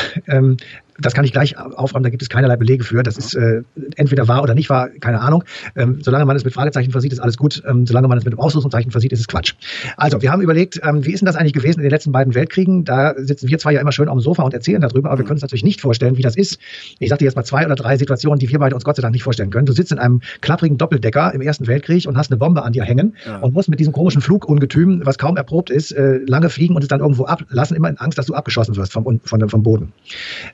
Das 0.99 1.13
kann 1.15 1.25
ich 1.25 1.33
gleich 1.33 1.59
aufräumen, 1.59 2.05
da 2.05 2.11
gibt 2.11 2.23
es 2.23 2.29
keinerlei 2.29 2.57
Belege 2.57 2.85
für. 2.85 3.03
Das 3.03 3.17
ist 3.17 3.35
äh, 3.35 3.63
entweder 3.97 4.29
wahr 4.29 4.43
oder 4.43 4.55
nicht 4.55 4.71
wahr, 4.71 4.89
keine 5.01 5.21
Ahnung. 5.21 5.45
Ähm, 5.75 5.99
solange 6.03 6.25
man 6.25 6.37
es 6.37 6.45
mit 6.45 6.55
Fragezeichen 6.55 6.93
versieht, 6.93 7.13
ist 7.13 7.19
alles 7.19 7.37
gut. 7.37 7.63
Ähm, 7.67 7.87
solange 7.87 8.07
man 8.07 8.19
es 8.19 8.25
mit 8.25 8.33
einem 8.33 8.41
Ausrufungszeichen 8.41 8.93
versieht, 8.93 9.13
ist 9.13 9.21
es 9.21 9.27
Quatsch. 9.27 9.55
Also, 9.97 10.23
wir 10.23 10.31
haben 10.31 10.43
überlegt, 10.43 10.81
ähm, 10.85 11.05
wie 11.05 11.13
ist 11.13 11.21
denn 11.21 11.27
das 11.27 11.37
eigentlich 11.37 11.53
gewesen 11.53 11.81
in 11.81 11.85
den 11.85 11.91
letzten 11.91 12.13
beiden 12.13 12.35
Weltkriegen? 12.35 12.85
Da 12.85 13.15
sitzen 13.17 13.49
wir 13.49 13.59
zwar 13.59 13.73
ja 13.73 13.81
immer 13.81 13.93
schön 13.93 14.09
am 14.09 14.21
Sofa 14.21 14.45
und 14.45 14.55
erzählen 14.55 14.81
darüber, 14.81 15.11
aber 15.11 15.19
wir 15.19 15.25
können 15.25 15.37
uns 15.37 15.43
natürlich 15.43 15.65
nicht 15.65 15.81
vorstellen, 15.81 16.17
wie 16.17 16.23
das 16.23 16.37
ist. 16.37 16.59
Ich 16.99 17.09
sagte 17.09 17.25
jetzt 17.25 17.35
mal 17.37 17.45
zwei 17.45 17.65
oder 17.67 17.75
drei 17.75 17.97
Situationen, 17.97 18.39
die 18.39 18.49
wir 18.49 18.59
beide 18.59 18.75
uns 18.75 18.85
Gott 18.85 18.97
sei 18.97 19.03
Dank 19.03 19.15
nicht 19.15 19.25
vorstellen 19.25 19.51
können. 19.51 19.67
Du 19.67 19.73
sitzt 19.73 19.91
in 19.91 19.99
einem 19.99 20.21
klapprigen 20.41 20.79
Doppeldecker 20.79 21.35
im 21.35 21.41
Ersten 21.41 21.67
Weltkrieg 21.67 22.07
und 22.07 22.17
hast 22.17 22.31
eine 22.31 22.39
Bombe 22.39 22.63
an 22.63 22.73
dir 22.73 22.85
hängen 22.85 23.17
ja. 23.27 23.39
und 23.39 23.55
musst 23.55 23.69
mit 23.69 23.81
diesem 23.81 23.93
komischen 23.93 24.23
Flugungetüm, 24.23 25.03
was 25.05 25.19
kaum 25.19 25.37
erprobt 25.37 25.71
ist, 25.71 25.93
äh, 25.93 26.19
lange 26.27 26.51
fliegen 26.51 26.77
und 26.77 26.83
es 26.83 26.89
dann 26.89 27.01
irgendwo 27.01 27.25
ablassen, 27.25 27.77
immer 27.77 27.89
in 27.89 27.99
Angst, 27.99 28.19
dass 28.19 28.27
du 28.27 28.35
abgeschossen 28.35 28.77
wirst 28.77 28.93
vom, 28.93 29.21
vom, 29.25 29.49
vom 29.49 29.63
Boden. 29.63 29.93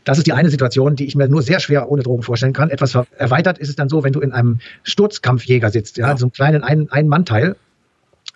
Das 0.05 0.19
ist 0.19 0.27
die 0.27 0.30
eine 0.33 0.51
Situation, 0.51 0.97
die 0.97 1.07
ich 1.07 1.15
mir 1.15 1.29
nur 1.29 1.43
sehr 1.43 1.61
schwer 1.61 1.91
ohne 1.91 2.03
Drogen 2.03 2.23
vorstellen 2.23 2.53
kann. 2.53 2.71
Etwas 2.71 2.95
erweitert 3.17 3.59
ist 3.59 3.69
es 3.69 3.77
dann 3.77 3.89
so, 3.89 4.05
wenn 4.05 4.13
du 4.13 4.21
in 4.21 4.33
einem 4.33 4.61
Sturzkampfjäger 4.83 5.71
sitzt, 5.71 5.97
ja, 5.97 6.09
ja. 6.09 6.17
so 6.17 6.27
einem 6.27 6.33
kleinen 6.33 6.63
Ein-Mann-Teil 6.63 7.57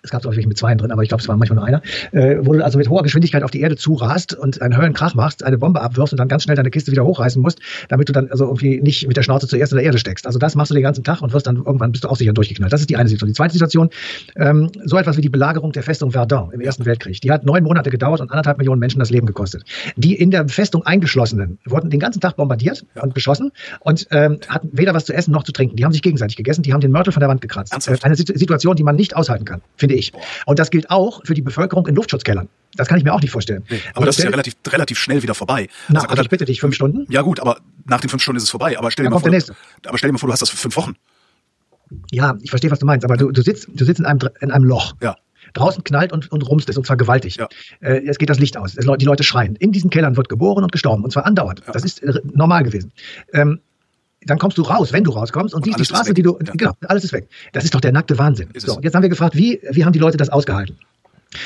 es 0.05 0.11
gab 0.11 0.25
auch 0.25 0.35
welche 0.35 0.47
mit 0.47 0.57
zwei 0.57 0.73
drin, 0.75 0.91
aber 0.91 1.03
ich 1.03 1.09
glaube, 1.09 1.21
es 1.21 1.27
war 1.27 1.35
manchmal 1.35 1.57
nur 1.57 1.65
einer, 1.65 1.81
äh, 2.11 2.37
wo 2.41 2.53
du 2.53 2.63
also 2.63 2.77
mit 2.77 2.89
hoher 2.89 3.03
Geschwindigkeit 3.03 3.43
auf 3.43 3.51
die 3.51 3.61
Erde 3.61 3.75
zurast 3.75 4.33
und 4.33 4.61
einen 4.61 4.77
Höllenkrach 4.77 5.15
machst, 5.15 5.43
eine 5.43 5.57
Bombe 5.57 5.81
abwirfst 5.81 6.13
und 6.13 6.19
dann 6.19 6.27
ganz 6.27 6.43
schnell 6.43 6.55
deine 6.55 6.69
Kiste 6.69 6.91
wieder 6.91 7.03
hochreißen 7.03 7.41
musst, 7.41 7.59
damit 7.89 8.07
du 8.07 8.13
dann 8.13 8.29
also 8.29 8.45
irgendwie 8.45 8.81
nicht 8.81 9.07
mit 9.07 9.17
der 9.17 9.23
Schnauze 9.23 9.47
zuerst 9.47 9.73
in 9.73 9.77
der 9.77 9.85
Erde 9.85 9.97
steckst. 9.97 10.25
Also 10.25 10.39
das 10.39 10.55
machst 10.55 10.71
du 10.71 10.75
den 10.75 10.83
ganzen 10.83 11.03
Tag 11.03 11.21
und 11.21 11.33
wirst 11.33 11.47
dann 11.47 11.57
irgendwann 11.57 11.91
bist 11.91 12.03
du 12.03 12.09
auch 12.09 12.15
sicher 12.15 12.33
durchgeknallt. 12.33 12.71
Das 12.71 12.81
ist 12.81 12.89
die 12.89 12.97
eine 12.97 13.09
Situation. 13.09 13.29
Die 13.29 13.33
zweite 13.33 13.53
Situation, 13.53 13.89
ähm, 14.35 14.69
so 14.85 14.97
etwas 14.97 15.17
wie 15.17 15.21
die 15.21 15.29
Belagerung 15.29 15.71
der 15.71 15.83
Festung 15.83 16.11
Verdun 16.11 16.51
im 16.51 16.61
Ersten 16.61 16.85
Weltkrieg. 16.85 17.19
Die 17.21 17.31
hat 17.31 17.45
neun 17.45 17.63
Monate 17.63 17.89
gedauert 17.89 18.21
und 18.21 18.29
anderthalb 18.31 18.57
Millionen 18.57 18.79
Menschen 18.79 18.99
das 18.99 19.09
Leben 19.09 19.25
gekostet. 19.25 19.63
Die 19.95 20.15
in 20.15 20.31
der 20.31 20.47
Festung 20.47 20.85
eingeschlossenen 20.85 21.57
wurden 21.65 21.89
den 21.89 21.99
ganzen 21.99 22.19
Tag 22.19 22.35
bombardiert 22.35 22.85
und 23.01 23.13
beschossen 23.13 23.51
und 23.79 24.07
ähm, 24.11 24.39
hatten 24.47 24.69
weder 24.73 24.93
was 24.93 25.05
zu 25.05 25.13
essen 25.13 25.31
noch 25.31 25.43
zu 25.43 25.51
trinken. 25.51 25.75
Die 25.75 25.85
haben 25.85 25.91
sich 25.91 26.01
gegenseitig 26.01 26.35
gegessen, 26.35 26.61
die 26.61 26.73
haben 26.73 26.81
den 26.81 26.91
Mörtel 26.91 27.11
von 27.11 27.21
der 27.21 27.29
Wand 27.29 27.41
gekratzt. 27.41 27.73
Ernsthaft? 27.73 28.05
Eine 28.05 28.15
Situation, 28.15 28.75
die 28.75 28.83
man 28.83 28.95
nicht 28.95 29.15
aushalten 29.15 29.45
kann, 29.45 29.61
finde 29.77 29.94
ich. 29.95 30.11
Und 30.45 30.59
das 30.59 30.69
gilt 30.69 30.89
auch 30.89 31.21
für 31.25 31.33
die 31.33 31.41
Bevölkerung 31.41 31.87
in 31.87 31.95
Luftschutzkellern. 31.95 32.47
Das 32.75 32.87
kann 32.87 32.97
ich 32.97 33.03
mir 33.03 33.13
auch 33.13 33.21
nicht 33.21 33.31
vorstellen. 33.31 33.63
Nee, 33.69 33.79
aber 33.93 34.05
das 34.05 34.17
ist 34.17 34.23
ja 34.23 34.29
relativ, 34.29 34.55
relativ 34.67 34.99
schnell 34.99 35.23
wieder 35.23 35.33
vorbei. 35.33 35.69
Na, 35.87 36.01
also, 36.01 36.09
also 36.09 36.23
ich 36.23 36.29
bitte 36.29 36.45
dich, 36.45 36.59
fünf 36.59 36.75
Stunden? 36.75 37.05
Ja 37.09 37.21
gut, 37.21 37.39
aber 37.39 37.57
nach 37.85 38.01
den 38.01 38.09
fünf 38.09 38.21
Stunden 38.21 38.37
ist 38.37 38.43
es 38.43 38.49
vorbei. 38.49 38.77
Aber 38.77 38.91
stell 38.91 39.05
dir, 39.05 39.11
mal 39.11 39.19
vor, 39.19 39.29
aber 39.29 39.97
stell 39.97 40.09
dir 40.09 40.13
mal 40.13 40.19
vor, 40.19 40.27
du 40.27 40.33
hast 40.33 40.41
das 40.41 40.49
für 40.49 40.57
fünf 40.57 40.75
Wochen. 40.75 40.95
Ja, 42.11 42.37
ich 42.41 42.49
verstehe, 42.49 42.71
was 42.71 42.79
du 42.79 42.85
meinst, 42.85 43.05
aber 43.05 43.15
du, 43.15 43.31
du 43.31 43.41
sitzt, 43.41 43.69
du 43.73 43.85
sitzt 43.85 43.99
in 43.99 44.05
einem, 44.05 44.19
in 44.41 44.51
einem 44.51 44.65
Loch. 44.65 44.93
Ja. 45.01 45.15
Draußen 45.53 45.83
knallt 45.83 46.11
und, 46.11 46.31
und 46.31 46.41
rumst 46.41 46.67
es, 46.69 46.77
und 46.77 46.85
zwar 46.85 46.97
gewaltig. 46.97 47.37
Ja. 47.37 47.47
Äh, 47.79 48.01
es 48.07 48.17
geht 48.17 48.29
das 48.29 48.39
Licht 48.39 48.57
aus. 48.57 48.75
Es, 48.75 48.85
die 48.85 49.05
Leute 49.05 49.23
schreien. 49.23 49.55
In 49.55 49.71
diesen 49.71 49.89
Kellern 49.89 50.17
wird 50.17 50.27
geboren 50.27 50.63
und 50.63 50.71
gestorben, 50.71 51.03
und 51.03 51.11
zwar 51.11 51.25
andauernd. 51.25 51.61
Ja. 51.65 51.71
Das 51.71 51.83
ist 51.85 52.03
äh, 52.03 52.19
normal 52.33 52.63
gewesen. 52.63 52.91
Ähm, 53.31 53.61
dann 54.25 54.39
kommst 54.39 54.57
du 54.57 54.63
raus, 54.63 54.91
wenn 54.91 55.03
du 55.03 55.11
rauskommst 55.11 55.53
und, 55.53 55.59
und 55.59 55.65
siehst 55.65 55.79
die 55.79 55.85
Straße, 55.85 56.13
die 56.13 56.21
du, 56.21 56.37
ja. 56.43 56.53
genau, 56.53 56.71
alles 56.87 57.03
ist 57.03 57.13
weg. 57.13 57.27
Das 57.53 57.63
ist 57.63 57.73
doch 57.73 57.81
der 57.81 57.91
nackte 57.91 58.17
Wahnsinn. 58.17 58.49
so, 58.57 58.79
jetzt 58.81 58.95
haben 58.95 59.03
wir 59.03 59.09
gefragt, 59.09 59.35
wie, 59.35 59.59
wie 59.71 59.85
haben 59.85 59.93
die 59.93 59.99
Leute 59.99 60.17
das 60.17 60.29
ausgehalten? 60.29 60.77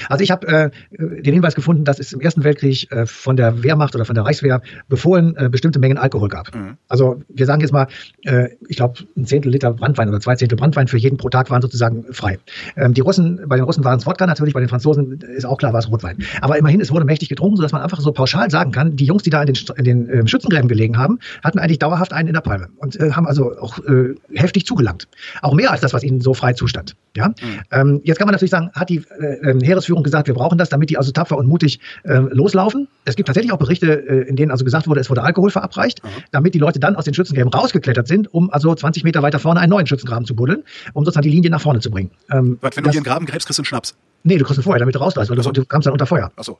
Also 0.07 0.23
ich 0.23 0.31
habe 0.31 0.47
äh, 0.47 0.69
den 0.91 1.33
Hinweis 1.33 1.55
gefunden, 1.55 1.83
dass 1.83 1.99
es 1.99 2.13
im 2.13 2.21
Ersten 2.21 2.43
Weltkrieg 2.43 2.91
äh, 2.91 3.05
von 3.05 3.37
der 3.37 3.63
Wehrmacht 3.63 3.95
oder 3.95 4.05
von 4.05 4.15
der 4.15 4.25
Reichswehr 4.25 4.61
befohlen 4.87 5.35
äh, 5.37 5.49
bestimmte 5.49 5.79
Mengen 5.79 5.97
Alkohol 5.97 6.29
gab. 6.29 6.53
Mhm. 6.53 6.77
Also 6.87 7.21
wir 7.29 7.45
sagen 7.45 7.61
jetzt 7.61 7.71
mal, 7.71 7.87
äh, 8.23 8.49
ich 8.67 8.77
glaube, 8.77 8.99
ein 9.17 9.25
Zehntel 9.25 9.51
Liter 9.51 9.73
Brandwein 9.73 10.09
oder 10.09 10.19
zwei 10.19 10.35
Zehntel 10.35 10.57
Brandwein 10.57 10.87
für 10.87 10.97
jeden 10.97 11.17
pro 11.17 11.29
Tag 11.29 11.49
waren 11.49 11.61
sozusagen 11.61 12.05
frei. 12.11 12.39
Ähm, 12.75 12.93
die 12.93 13.01
Russen, 13.01 13.41
bei 13.47 13.55
den 13.55 13.65
Russen 13.65 13.83
waren 13.83 13.99
es 13.99 14.05
Wodka 14.05 14.25
natürlich, 14.25 14.53
bei 14.53 14.59
den 14.59 14.69
Franzosen 14.69 15.21
ist 15.21 15.45
auch 15.45 15.57
klar, 15.57 15.73
war 15.73 15.79
es 15.79 15.89
Rotwein. 15.89 16.17
Aber 16.41 16.57
immerhin, 16.57 16.81
es 16.81 16.91
wurde 16.91 17.05
mächtig 17.05 17.29
getrunken, 17.29 17.57
sodass 17.57 17.71
man 17.71 17.81
einfach 17.81 17.99
so 17.99 18.11
pauschal 18.11 18.49
sagen 18.49 18.71
kann, 18.71 18.95
die 18.95 19.05
Jungs, 19.05 19.23
die 19.23 19.29
da 19.29 19.41
in 19.41 19.53
den, 19.53 19.57
in 19.77 19.83
den 19.83 20.09
äh, 20.09 20.27
Schützengräben 20.27 20.67
gelegen 20.67 20.97
haben, 20.97 21.19
hatten 21.43 21.59
eigentlich 21.59 21.79
dauerhaft 21.79 22.13
einen 22.13 22.27
in 22.27 22.33
der 22.33 22.41
Palme 22.41 22.69
und 22.77 22.99
äh, 22.99 23.11
haben 23.11 23.27
also 23.27 23.57
auch 23.59 23.79
äh, 23.79 24.15
heftig 24.33 24.65
zugelangt. 24.65 25.07
Auch 25.41 25.53
mehr 25.53 25.71
als 25.71 25.81
das, 25.81 25.93
was 25.93 26.03
ihnen 26.03 26.21
so 26.21 26.33
frei 26.33 26.53
zustand. 26.53 26.95
Ja? 27.15 27.29
Mhm. 27.29 27.33
Ähm, 27.71 28.01
jetzt 28.03 28.17
kann 28.17 28.27
man 28.27 28.33
natürlich 28.33 28.51
sagen, 28.51 28.69
hat 28.73 28.89
die 28.89 29.03
äh, 29.19 29.49
äh 29.49 29.53
Heeresführung 29.79 30.03
gesagt, 30.03 30.27
wir 30.27 30.33
brauchen 30.33 30.57
das, 30.57 30.69
damit 30.69 30.89
die 30.89 30.97
also 30.97 31.11
tapfer 31.11 31.37
und 31.37 31.47
mutig 31.47 31.79
äh, 32.03 32.17
loslaufen. 32.17 32.87
Es 33.05 33.15
gibt 33.15 33.27
tatsächlich 33.27 33.51
auch 33.51 33.57
Berichte, 33.57 34.07
äh, 34.07 34.27
in 34.27 34.35
denen 34.35 34.51
also 34.51 34.65
gesagt 34.65 34.87
wurde, 34.87 34.99
es 34.99 35.09
wurde 35.09 35.23
Alkohol 35.23 35.49
verabreicht, 35.49 36.03
mhm. 36.03 36.09
damit 36.31 36.53
die 36.53 36.59
Leute 36.59 36.79
dann 36.79 36.95
aus 36.95 37.05
den 37.05 37.13
Schützengräben 37.13 37.51
rausgeklettert 37.51 38.07
sind, 38.07 38.33
um 38.33 38.51
also 38.51 38.73
20 38.73 39.03
Meter 39.03 39.21
weiter 39.21 39.39
vorne 39.39 39.59
einen 39.59 39.71
neuen 39.71 39.87
Schützengraben 39.87 40.25
zu 40.25 40.35
buddeln, 40.35 40.63
um 40.93 41.05
sozusagen 41.05 41.23
die 41.23 41.31
Linie 41.31 41.49
nach 41.49 41.61
vorne 41.61 41.79
zu 41.79 41.89
bringen. 41.89 42.11
Ähm, 42.31 42.57
Was, 42.61 42.75
wenn 42.75 42.83
du 42.83 42.89
dir 42.89 42.97
einen 42.97 43.03
Graben 43.03 43.25
gräbst, 43.25 43.47
kriegst 43.47 43.59
du 43.59 43.61
einen 43.61 43.65
Schnaps? 43.65 43.95
Nee, 44.23 44.37
du 44.37 44.45
kriegst 44.45 44.59
ihn 44.59 44.63
vorher, 44.63 44.79
damit 44.79 44.95
du 44.95 44.99
rausläufst, 44.99 45.29
weil 45.29 45.37
du, 45.37 45.51
du 45.51 45.65
kamst 45.65 45.85
dann 45.85 45.93
unter 45.93 46.05
Feuer. 46.05 46.31
Ach 46.35 46.43
so. 46.43 46.59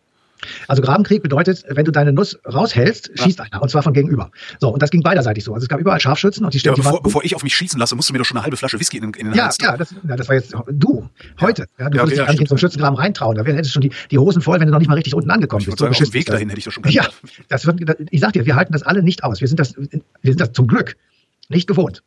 Also 0.68 0.82
Grabenkrieg 0.82 1.22
bedeutet, 1.22 1.64
wenn 1.68 1.86
du 1.86 1.92
deine 1.92 2.14
Nuss 2.14 2.40
raushältst, 2.46 3.12
schießt 3.16 3.40
ja. 3.40 3.46
einer, 3.46 3.62
und 3.62 3.70
zwar 3.70 3.84
von 3.84 3.94
gegenüber. 3.94 4.32
So, 4.60 4.70
und 4.70 4.82
das 4.82 4.90
ging 4.90 5.02
beiderseitig 5.02 5.44
so. 5.44 5.54
Also 5.54 5.66
es 5.66 5.70
gab 5.70 5.80
überall 5.80 6.00
Scharfschützen 6.00 6.46
und 6.46 6.54
die 6.54 6.60
stellen 6.60 6.76
ja, 6.76 6.84
bevor, 6.84 7.04
bevor 7.04 7.24
ich 7.24 7.36
auf 7.36 7.44
mich 7.44 7.56
schießen 7.56 7.80
lasse, 7.80 7.96
musst 7.96 8.10
du 8.10 8.14
mir 8.14 8.20
doch 8.20 8.26
schon 8.26 8.38
eine 8.38 8.44
halbe 8.44 8.58
Flasche 8.58 8.80
Whisky 8.80 8.98
in, 8.98 9.06
in 9.06 9.12
den 9.12 9.34
ja, 9.34 9.46
Hals 9.46 9.58
Ja, 9.62 9.76
das, 9.78 9.94
ja, 10.08 10.16
das 10.16 10.28
war 10.28 10.36
jetzt 10.36 10.54
du, 10.72 11.10
heute. 11.42 11.68
Ja, 11.78 11.90
du 11.90 11.98
ja, 11.98 12.04
würdest 12.04 12.18
dich 12.18 12.26
gar 12.26 12.32
nicht 12.32 12.42
in 12.42 12.48
so 12.48 12.56
einen 12.56 12.60
Schützengraben 12.60 12.98
reintrauen. 12.98 13.36
Da 13.36 13.44
hättest 13.44 13.70
du 13.70 13.74
schon 13.74 13.82
die, 13.82 13.92
die 14.12 14.18
Hosen 14.18 14.42
voll, 14.42 14.60
wenn 14.60 14.68
du 14.68 14.72
noch 14.72 14.80
nicht 14.80 14.90
mal 14.90 14.96
richtig 14.96 15.14
unten 15.14 15.30
angekommen 15.32 15.66
bist. 15.66 15.78
So 15.78 15.86
sagen, 15.86 15.96
auf 15.96 16.14
Weg 16.14 16.26
dahin 16.26 16.50
hätte 16.50 16.60
ich 16.60 16.66
doch 16.66 16.72
schon 16.72 16.84
Ja, 16.88 17.08
das 17.50 17.66
wird, 17.66 17.80
ich 18.10 18.22
sag 18.22 18.34
dir, 18.34 18.46
wir 18.46 18.56
halten 18.56 18.74
das 18.74 18.84
alle 18.84 19.04
nicht 19.04 19.24
aus. 19.24 19.42
Wir 19.42 19.48
sind 19.48 19.60
das, 19.60 19.76
wir 19.76 20.02
sind 20.24 20.40
das 20.40 20.54
zum 20.54 20.68
Glück 20.68 20.96
nicht 21.50 21.68
gewohnt. 21.68 22.04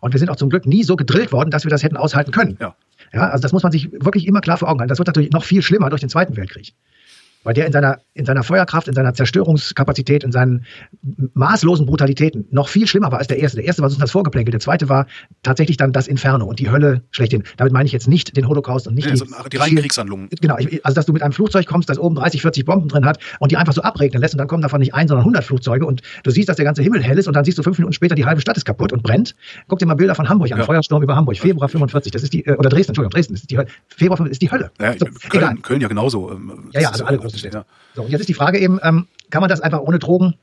Und 0.00 0.12
wir 0.12 0.18
sind 0.18 0.30
auch 0.30 0.36
zum 0.36 0.50
Glück 0.50 0.66
nie 0.66 0.82
so 0.82 0.96
gedrillt 0.96 1.30
worden, 1.30 1.50
dass 1.50 1.64
wir 1.64 1.70
das 1.70 1.84
hätten 1.84 1.96
aushalten 1.96 2.32
können. 2.32 2.56
Ja. 2.60 2.74
Ja, 3.12 3.28
also 3.28 3.42
das 3.42 3.52
muss 3.52 3.62
man 3.62 3.70
sich 3.72 3.92
wirklich 3.92 4.26
immer 4.26 4.40
klar 4.40 4.56
vor 4.56 4.68
Augen 4.68 4.80
halten. 4.80 4.88
Das 4.88 4.98
wird 4.98 5.06
natürlich 5.06 5.32
noch 5.32 5.44
viel 5.44 5.62
schlimmer 5.62 5.90
durch 5.90 6.00
den 6.00 6.08
Zweiten 6.08 6.36
Weltkrieg. 6.36 6.72
Weil 7.44 7.54
der 7.54 7.66
in 7.66 7.72
seiner, 7.72 7.98
in 8.14 8.24
seiner 8.24 8.42
Feuerkraft, 8.42 8.88
in 8.88 8.94
seiner 8.94 9.14
Zerstörungskapazität, 9.14 10.24
in 10.24 10.32
seinen 10.32 10.64
maßlosen 11.34 11.86
Brutalitäten 11.86 12.46
noch 12.50 12.68
viel 12.68 12.86
schlimmer 12.86 13.10
war 13.12 13.18
als 13.18 13.28
der 13.28 13.38
erste. 13.38 13.56
Der 13.56 13.66
erste 13.66 13.82
war 13.82 13.90
so 13.90 13.98
das 13.98 14.10
Vorgeplänkel, 14.10 14.52
der 14.52 14.60
zweite 14.60 14.88
war 14.88 15.06
tatsächlich 15.42 15.76
dann 15.76 15.92
das 15.92 16.08
Inferno 16.08 16.44
und 16.46 16.58
die 16.58 16.70
Hölle 16.70 17.02
schlechthin. 17.10 17.42
Damit 17.56 17.72
meine 17.72 17.86
ich 17.86 17.92
jetzt 17.92 18.08
nicht 18.08 18.36
den 18.36 18.48
Holocaust 18.48 18.86
und 18.86 18.94
nicht 18.94 19.06
ja, 19.06 19.14
die, 19.14 19.22
also 19.22 19.48
die 19.48 19.56
reinen 19.56 19.76
Kriegshandlungen. 19.76 20.28
Genau, 20.40 20.56
also 20.56 20.94
dass 20.94 21.06
du 21.06 21.12
mit 21.12 21.22
einem 21.22 21.32
Flugzeug 21.32 21.66
kommst, 21.66 21.88
das 21.88 21.98
oben 21.98 22.14
30, 22.14 22.42
40 22.42 22.64
Bomben 22.64 22.88
drin 22.88 23.04
hat 23.04 23.18
und 23.38 23.52
die 23.52 23.56
einfach 23.56 23.72
so 23.72 23.82
abregnen 23.82 24.20
lässt 24.20 24.34
und 24.34 24.38
dann 24.38 24.48
kommen 24.48 24.62
davon 24.62 24.80
nicht 24.80 24.94
ein, 24.94 25.08
sondern 25.08 25.22
100 25.22 25.44
Flugzeuge 25.44 25.86
und 25.86 26.02
du 26.22 26.30
siehst, 26.30 26.48
dass 26.48 26.56
der 26.56 26.64
ganze 26.64 26.82
Himmel 26.82 27.02
hell 27.02 27.18
ist 27.18 27.26
und 27.26 27.34
dann 27.34 27.44
siehst 27.44 27.58
du 27.58 27.62
fünf 27.62 27.78
Minuten 27.78 27.92
später, 27.92 28.14
die 28.14 28.24
halbe 28.24 28.40
Stadt 28.40 28.56
ist 28.56 28.64
kaputt 28.64 28.92
und 28.92 29.02
brennt. 29.02 29.34
Guck 29.68 29.78
dir 29.78 29.86
mal 29.86 29.94
Bilder 29.94 30.14
von 30.14 30.28
Hamburg 30.28 30.52
an, 30.52 30.58
ja. 30.58 30.64
Feuersturm 30.64 31.02
über 31.02 31.16
Hamburg, 31.16 31.36
Februar 31.36 31.68
45, 31.68 32.12
das 32.12 32.22
ist 32.22 32.32
die, 32.32 32.44
äh, 32.46 32.56
oder 32.56 32.68
Dresden, 32.68 32.90
Entschuldigung, 32.90 33.10
Dresden, 33.10 33.34
ist 33.34 33.50
die 33.50 33.58
Hölle. 33.58 33.68
Februar 33.88 34.16
45 34.16 34.32
ist 34.32 34.42
die 34.42 34.50
Hölle. 34.50 34.70
Ja, 34.80 34.94
so, 34.98 35.06
Köln, 35.28 35.62
Köln, 35.62 35.80
ja 35.80 35.88
genauso. 35.88 36.30
Ähm, 36.30 36.70
ja, 36.72 36.82
ja, 36.82 36.90
also 36.90 37.04
alle 37.04 37.18
großen 37.32 37.38
Städte. 37.38 37.58
Ja. 37.58 37.64
So, 37.94 38.02
und 38.02 38.10
jetzt 38.10 38.20
ist 38.20 38.28
die 38.28 38.34
Frage 38.34 38.58
eben, 38.58 38.78
ähm, 38.82 39.06
kann 39.30 39.40
man 39.40 39.50
das 39.50 39.60
einfach 39.60 39.80
ohne 39.80 39.98
Drogen 39.98 40.34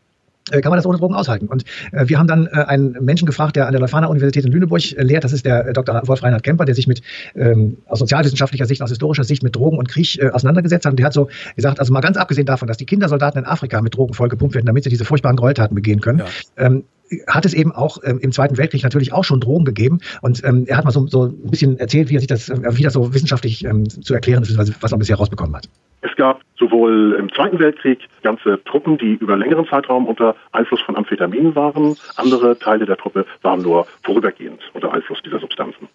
äh, 0.51 0.62
kann 0.62 0.72
man 0.72 0.77
das 0.77 0.86
ohne 0.86 0.98
Drogen 0.98 1.15
aushalten. 1.15 1.48
Und 1.48 1.63
äh, 1.91 2.08
wir 2.08 2.17
haben 2.17 2.27
dann 2.27 2.48
äh, 2.48 2.63
einen 2.65 2.93
Menschen 3.01 3.25
gefragt, 3.25 3.55
der 3.55 3.67
an 3.67 3.72
der 3.72 3.81
Leuphana-Universität 3.81 4.46
in 4.46 4.51
Lüneburg 4.51 4.81
äh, 4.93 5.03
lehrt. 5.03 5.24
Das 5.24 5.31
ist 5.31 5.46
der 5.46 5.67
äh, 5.67 5.74
Dr. 5.74 6.01
Wolf 6.08 6.24
Reinhard 6.24 6.43
Kemper, 6.43 6.65
der 6.65 6.74
sich 6.74 6.88
mit 6.88 7.01
ähm, 7.36 7.77
aus 7.86 8.00
sozialwissenschaftlicher 8.00 8.65
Sicht, 8.65 8.81
aus 8.81 8.89
historischer 8.89 9.24
Sicht 9.24 9.43
mit 9.43 9.55
Drogen 9.55 9.77
und 9.77 9.89
Krieg 9.89 10.17
äh, 10.19 10.29
auseinandergesetzt 10.29 10.86
hat. 10.86 10.93
Und 10.93 10.98
der 10.98 11.05
hat 11.05 11.13
so 11.13 11.29
gesagt, 11.55 11.79
also 11.79 11.93
mal 11.93 12.01
ganz 12.01 12.17
abgesehen 12.17 12.48
davon, 12.48 12.67
dass 12.67 12.77
die 12.77 12.86
Kindersoldaten 12.86 13.43
in 13.43 13.46
Afrika 13.46 13.81
mit 13.81 13.96
Drogen 13.96 14.13
vollgepumpt 14.13 14.55
werden, 14.55 14.65
damit 14.65 14.84
sie 14.84 14.89
diese 14.89 15.05
furchtbaren 15.05 15.38
Gräueltaten 15.38 15.75
begehen 15.75 16.01
können, 16.01 16.19
ja. 16.19 16.25
ähm, 16.58 16.84
hat 17.28 17.46
es 17.46 17.54
eben 17.54 17.72
auch 17.72 17.98
ähm, 18.04 18.20
im 18.20 18.32
Zweiten 18.32 18.58
Weltkrieg 18.58 18.84
natürlich 18.84 19.13
auch 19.13 19.24
schon 19.24 19.39
Drogen 19.39 19.66
gegeben. 19.66 20.00
Und 20.22 20.44
ähm, 20.44 20.66
er 20.68 20.78
hat 20.78 20.86
mal 20.86 20.92
so, 20.92 21.08
so 21.08 21.25
ein 21.25 21.50
bisschen 21.50 21.78
erzählt, 21.80 22.10
wie 22.10 22.16
er 22.16 22.20
sich 22.20 22.28
das, 22.28 22.50
äh, 22.50 22.78
wie 22.78 22.84
das 22.84 22.94
so 22.94 23.13
wissenschaftlich 23.13 23.66
ähm, 23.66 23.89
zu 23.89 24.13
erklären 24.13 24.44
ist, 24.44 24.58
was 24.58 24.92
er 24.92 24.98
bisher 24.98 25.18
rausbekommen 25.18 25.56
hat. 25.56 25.70
Es 26.01 26.16
gab 26.16 26.42
sowohl 26.58 27.16
im 27.20 27.32
Zweiten 27.34 27.60
Weltkrieg 27.60 28.00
ganze 28.24 28.63
Truppen, 28.63 28.98
die 28.98 29.16
über 29.16 29.36
längeren 29.36 29.68
Zeitraum 29.68 30.08
unter 30.08 30.36
Einfluss 30.51 30.82
von 30.82 30.96
Amphetaminen 30.96 31.56
waren. 31.56 31.98
Andere 32.16 32.58
Teile 32.58 32.86
der 32.86 32.98
Truppe 32.98 33.25
waren 33.42 33.62
nur 33.62 33.86
vorübergehend 34.04 34.62
unter 34.74 34.94
Einfluss 34.94 35.20
dieser 35.24 35.39
Substanzen. 35.39 35.89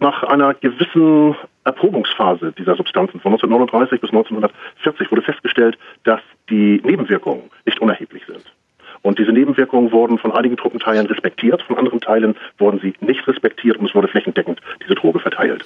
Nach 0.00 0.22
einer 0.24 0.54
gewissen 0.54 1.36
Erprobungsphase 1.64 2.52
dieser 2.52 2.74
Substanzen 2.74 3.20
von 3.20 3.32
1939 3.32 4.00
bis 4.00 4.10
1940 4.10 5.10
wurde 5.10 5.22
festgestellt, 5.22 5.78
dass 6.04 6.20
die 6.50 6.80
Nebenwirkungen 6.84 7.50
nicht 7.64 7.80
unerheblich. 7.80 8.11
Und 9.02 9.18
diese 9.18 9.32
Nebenwirkungen 9.32 9.90
wurden 9.92 10.18
von 10.18 10.32
einigen 10.32 10.56
Truppenteilen 10.56 11.06
respektiert, 11.06 11.62
von 11.62 11.76
anderen 11.76 12.00
Teilen 12.00 12.36
wurden 12.58 12.80
sie 12.80 12.94
nicht 13.00 13.26
respektiert 13.26 13.76
und 13.76 13.88
es 13.88 13.94
wurde 13.94 14.08
flächendeckend 14.08 14.60
diese 14.82 14.94
Droge 14.94 15.18
verteilt. 15.18 15.64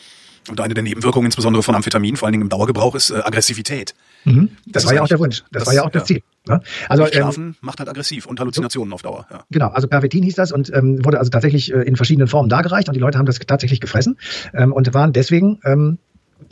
Und 0.49 0.61
eine 0.61 0.75
der 0.75 0.83
Nebenwirkungen, 0.83 1.27
insbesondere 1.27 1.63
von 1.63 1.75
Amphetamin, 1.75 2.17
vor 2.17 2.27
allen 2.27 2.33
Dingen 2.33 2.45
im 2.45 2.49
Dauergebrauch, 2.49 2.95
ist 2.95 3.11
äh, 3.11 3.17
Aggressivität. 3.17 3.95
Mhm. 4.25 4.51
Das, 4.65 4.85
das 4.85 4.87
war 4.87 4.95
ja 4.95 5.03
auch 5.03 5.09
der 5.09 5.19
Wunsch. 5.19 5.43
Das, 5.51 5.65
das 5.65 5.67
war 5.67 5.75
ja 5.75 5.85
auch 5.85 5.91
das 5.91 6.05
Ziel. 6.05 6.23
Ne? 6.47 6.61
Also 6.89 7.07
Schlafen 7.07 7.45
ähm, 7.45 7.57
macht 7.61 7.81
halt 7.81 7.89
aggressiv 7.89 8.27
und 8.27 8.39
Halluzinationen 8.39 8.91
so, 8.91 8.95
auf 8.95 9.03
Dauer. 9.03 9.27
Ja. 9.31 9.45
Genau, 9.51 9.69
also 9.69 9.89
Pervitin 9.89 10.23
hieß 10.23 10.37
das 10.37 10.53
und 10.53 10.73
ähm, 10.73 11.05
wurde 11.05 11.19
also 11.19 11.31
tatsächlich 11.31 11.73
äh, 11.73 11.83
in 11.83 11.97
verschiedenen 11.97 12.29
Formen 12.29 12.49
dargereicht 12.49 12.89
und 12.89 12.95
die 12.95 13.01
Leute 13.01 13.19
haben 13.19 13.27
das 13.27 13.39
tatsächlich 13.41 13.81
gefressen 13.81 14.19
ähm, 14.55 14.73
und 14.73 14.95
waren 14.95 15.13
deswegen 15.13 15.61
ähm, 15.65 15.99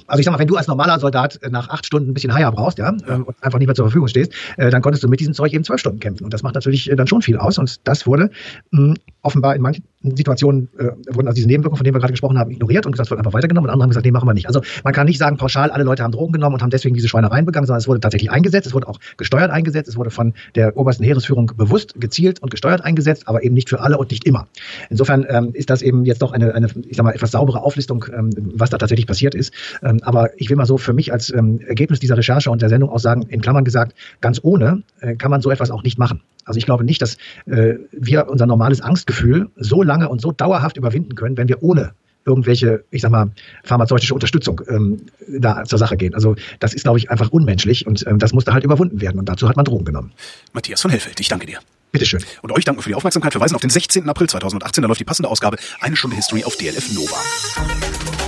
also 0.06 0.20
ich 0.20 0.24
sag 0.24 0.32
mal, 0.32 0.38
wenn 0.38 0.48
du 0.48 0.56
als 0.56 0.66
normaler 0.66 0.98
Soldat 0.98 1.40
äh, 1.42 1.50
nach 1.50 1.68
acht 1.68 1.86
Stunden 1.86 2.10
ein 2.10 2.14
bisschen 2.14 2.34
Haier 2.34 2.52
brauchst, 2.52 2.78
ja, 2.78 2.84
ja. 2.84 3.14
Ähm, 3.14 3.24
und 3.24 3.36
einfach 3.40 3.58
nicht 3.58 3.66
mehr 3.68 3.74
zur 3.74 3.86
Verfügung 3.86 4.08
stehst, 4.08 4.32
äh, 4.56 4.70
dann 4.70 4.82
konntest 4.82 5.02
du 5.02 5.08
mit 5.08 5.20
diesem 5.20 5.34
Zeug 5.34 5.52
eben 5.52 5.64
zwölf 5.64 5.80
Stunden 5.80 6.00
kämpfen. 6.00 6.24
Und 6.24 6.34
das 6.34 6.42
macht 6.42 6.54
natürlich 6.54 6.90
äh, 6.90 6.96
dann 6.96 7.06
schon 7.06 7.22
viel 7.22 7.36
aus. 7.36 7.58
Und 7.58 7.86
das 7.86 8.06
wurde 8.06 8.30
mh, 8.70 8.94
offenbar 9.22 9.56
in 9.56 9.62
manchen 9.62 9.84
Situationen 10.02 10.68
äh, 10.78 10.90
wurden 11.14 11.26
also 11.26 11.36
diese 11.36 11.48
Nebenwirkungen, 11.48 11.78
von 11.78 11.84
denen 11.84 11.94
wir 11.94 12.00
gerade 12.00 12.12
gesprochen 12.12 12.38
haben, 12.38 12.50
ignoriert 12.50 12.84
und 12.84 12.92
gesagt, 12.92 13.10
wird 13.10 13.18
einfach 13.18 13.32
weitergenommen. 13.32 13.68
Und 13.68 13.72
andere 13.72 13.84
haben 13.84 13.90
gesagt, 13.90 14.04
nee, 14.04 14.12
machen 14.12 14.28
wir 14.28 14.34
nicht. 14.34 14.46
Also 14.46 14.60
man 14.82 14.92
kann 14.92 15.06
nicht 15.06 15.18
sagen, 15.18 15.38
pauschal, 15.38 15.70
alle 15.70 15.84
Leute 15.84 16.02
haben 16.02 16.12
Drogen 16.12 16.32
genommen 16.32 16.54
und 16.54 16.62
haben 16.62 16.70
deswegen 16.70 16.94
diese 16.94 17.08
Schweinereien 17.08 17.46
begangen, 17.46 17.66
sondern 17.66 17.78
es 17.78 17.88
wurde 17.88 18.00
tatsächlich 18.00 18.30
eingesetzt, 18.30 18.66
es 18.66 18.74
wurde 18.74 18.86
auch 18.88 18.98
gesteuert 19.16 19.50
eingesetzt, 19.50 19.88
es 19.88 19.96
wurde 19.96 20.10
von 20.10 20.34
der 20.54 20.76
obersten 20.76 21.04
Heeresführung 21.04 21.52
bewusst, 21.56 21.94
gezielt 21.98 22.42
und 22.42 22.50
gesteuert 22.50 22.84
eingesetzt, 22.84 23.26
aber 23.28 23.42
eben 23.42 23.54
nicht 23.54 23.70
für 23.70 23.80
alle 23.80 23.96
und 23.96 24.10
nicht 24.10 24.26
immer. 24.26 24.46
Insofern 24.90 25.24
ähm, 25.28 25.50
ist 25.54 25.70
das 25.70 25.80
eben 25.80 26.04
jetzt 26.04 26.20
doch 26.20 26.32
eine, 26.32 26.54
eine, 26.54 26.68
ich 26.86 26.96
sag 26.96 27.04
mal, 27.04 27.14
etwas 27.14 27.30
saubere 27.30 27.62
Auflistung, 27.62 28.04
ähm, 28.14 28.30
was 28.54 28.70
da 28.70 28.76
tatsächlich 28.76 29.06
passiert 29.06 29.34
ist. 29.34 29.54
Ähm, 29.94 30.00
aber 30.02 30.30
ich 30.40 30.50
will 30.50 30.56
mal 30.56 30.66
so 30.66 30.78
für 30.78 30.92
mich 30.92 31.12
als 31.12 31.32
ähm, 31.32 31.60
Ergebnis 31.60 32.00
dieser 32.00 32.16
Recherche 32.16 32.50
und 32.50 32.62
der 32.62 32.68
Sendung 32.68 32.90
auch 32.90 32.98
sagen, 32.98 33.22
in 33.28 33.40
Klammern 33.40 33.64
gesagt, 33.64 33.94
ganz 34.20 34.40
ohne 34.42 34.82
äh, 35.00 35.16
kann 35.16 35.30
man 35.30 35.40
so 35.40 35.50
etwas 35.50 35.70
auch 35.70 35.82
nicht 35.82 35.98
machen. 35.98 36.20
Also 36.44 36.58
ich 36.58 36.66
glaube 36.66 36.84
nicht, 36.84 37.00
dass 37.02 37.16
äh, 37.46 37.74
wir 37.92 38.28
unser 38.28 38.46
normales 38.46 38.80
Angstgefühl 38.80 39.48
so 39.56 39.82
lange 39.82 40.08
und 40.08 40.20
so 40.20 40.32
dauerhaft 40.32 40.76
überwinden 40.76 41.14
können, 41.14 41.36
wenn 41.36 41.48
wir 41.48 41.62
ohne 41.62 41.92
irgendwelche, 42.26 42.84
ich 42.90 43.02
sag 43.02 43.10
mal, 43.10 43.30
pharmazeutische 43.64 44.14
Unterstützung 44.14 44.62
ähm, 44.68 45.02
da 45.28 45.64
zur 45.64 45.78
Sache 45.78 45.96
gehen. 45.96 46.14
Also 46.14 46.36
das 46.58 46.72
ist, 46.72 46.84
glaube 46.84 46.98
ich, 46.98 47.10
einfach 47.10 47.30
unmenschlich 47.30 47.86
und 47.86 48.06
ähm, 48.06 48.18
das 48.18 48.32
musste 48.32 48.54
halt 48.54 48.64
überwunden 48.64 49.00
werden 49.00 49.18
und 49.18 49.28
dazu 49.28 49.48
hat 49.48 49.56
man 49.56 49.64
Drogen 49.64 49.84
genommen. 49.84 50.12
Matthias 50.52 50.80
von 50.80 50.90
Hellfeld, 50.90 51.20
ich 51.20 51.28
danke 51.28 51.46
dir. 51.46 51.58
Bitteschön. 51.92 52.24
Und 52.42 52.50
euch 52.50 52.64
danken 52.64 52.82
für 52.82 52.88
die 52.88 52.94
Aufmerksamkeit. 52.94 53.32
Verweisen 53.32 53.54
auf 53.54 53.60
den 53.60 53.70
16. 53.70 54.08
April 54.08 54.28
2018, 54.28 54.82
da 54.82 54.88
läuft 54.88 55.00
die 55.00 55.04
passende 55.04 55.28
Ausgabe 55.28 55.58
Eine 55.80 55.96
Stunde 55.96 56.16
History 56.16 56.44
auf 56.44 56.56
DLF 56.56 56.92
Nova. 56.92 58.23